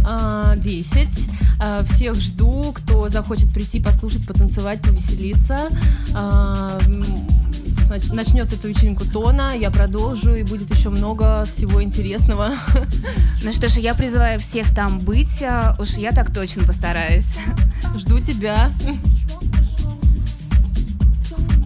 э, 0.07 0.53
10. 0.57 1.29
Э, 1.59 1.83
Всех 1.83 2.15
жду, 2.15 2.71
кто 2.73 3.09
захочет 3.09 3.53
прийти 3.53 3.81
послушать, 3.81 4.25
потанцевать, 4.27 4.81
повеселиться. 4.81 5.69
М, 7.85 7.87
значит, 7.87 8.13
Начнет 8.13 8.51
эту 8.51 8.67
вечеринку 8.67 9.05
Тона, 9.05 9.51
я 9.55 9.69
продолжу, 9.69 10.33
и 10.33 10.43
будет 10.43 10.73
еще 10.73 10.89
много 10.89 11.45
всего 11.45 11.83
интересного. 11.83 12.49
Ну 13.43 13.53
что 13.53 13.69
ж, 13.69 13.73
я 13.73 13.93
призываю 13.93 14.39
всех 14.39 14.73
там 14.73 14.99
быть, 14.99 15.43
а 15.43 15.75
уж 15.79 15.91
я 15.91 16.11
так 16.11 16.33
точно 16.33 16.63
постараюсь. 16.63 17.27
Жду 17.95 18.19
тебя. 18.19 18.71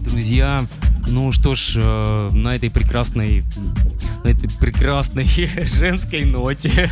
Друзья, 0.04 0.62
ну 1.06 1.32
что 1.32 1.54
ж, 1.54 1.76
э, 1.76 2.28
на 2.32 2.54
этой 2.54 2.70
прекрасной 2.70 3.44
на 4.24 4.28
этой 4.28 4.48
прекрасной 4.58 5.24
женской 5.66 6.24
ноте 6.24 6.90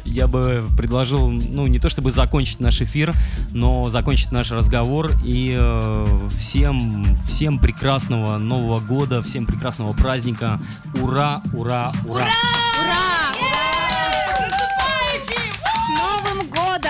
я 0.04 0.26
бы 0.26 0.66
предложил, 0.76 1.30
ну, 1.30 1.66
не 1.66 1.78
то 1.78 1.88
чтобы 1.88 2.12
закончить 2.12 2.60
наш 2.60 2.80
эфир, 2.80 3.14
но 3.52 3.86
закончить 3.86 4.32
наш 4.32 4.50
разговор 4.50 5.12
и 5.24 5.56
э, 5.58 6.28
всем, 6.38 7.16
всем 7.26 7.58
прекрасного 7.58 8.38
Нового 8.38 8.80
года, 8.80 9.22
всем 9.22 9.46
прекрасного 9.46 9.92
праздника. 9.92 10.60
Ура, 11.00 11.42
ура, 11.52 11.92
ура! 12.04 12.22
Ура! 12.22 12.24
Ура! 12.80 13.00
Ура! 13.38 13.70
С 15.20 15.88
Новым 15.98 16.48
годом! 16.48 16.89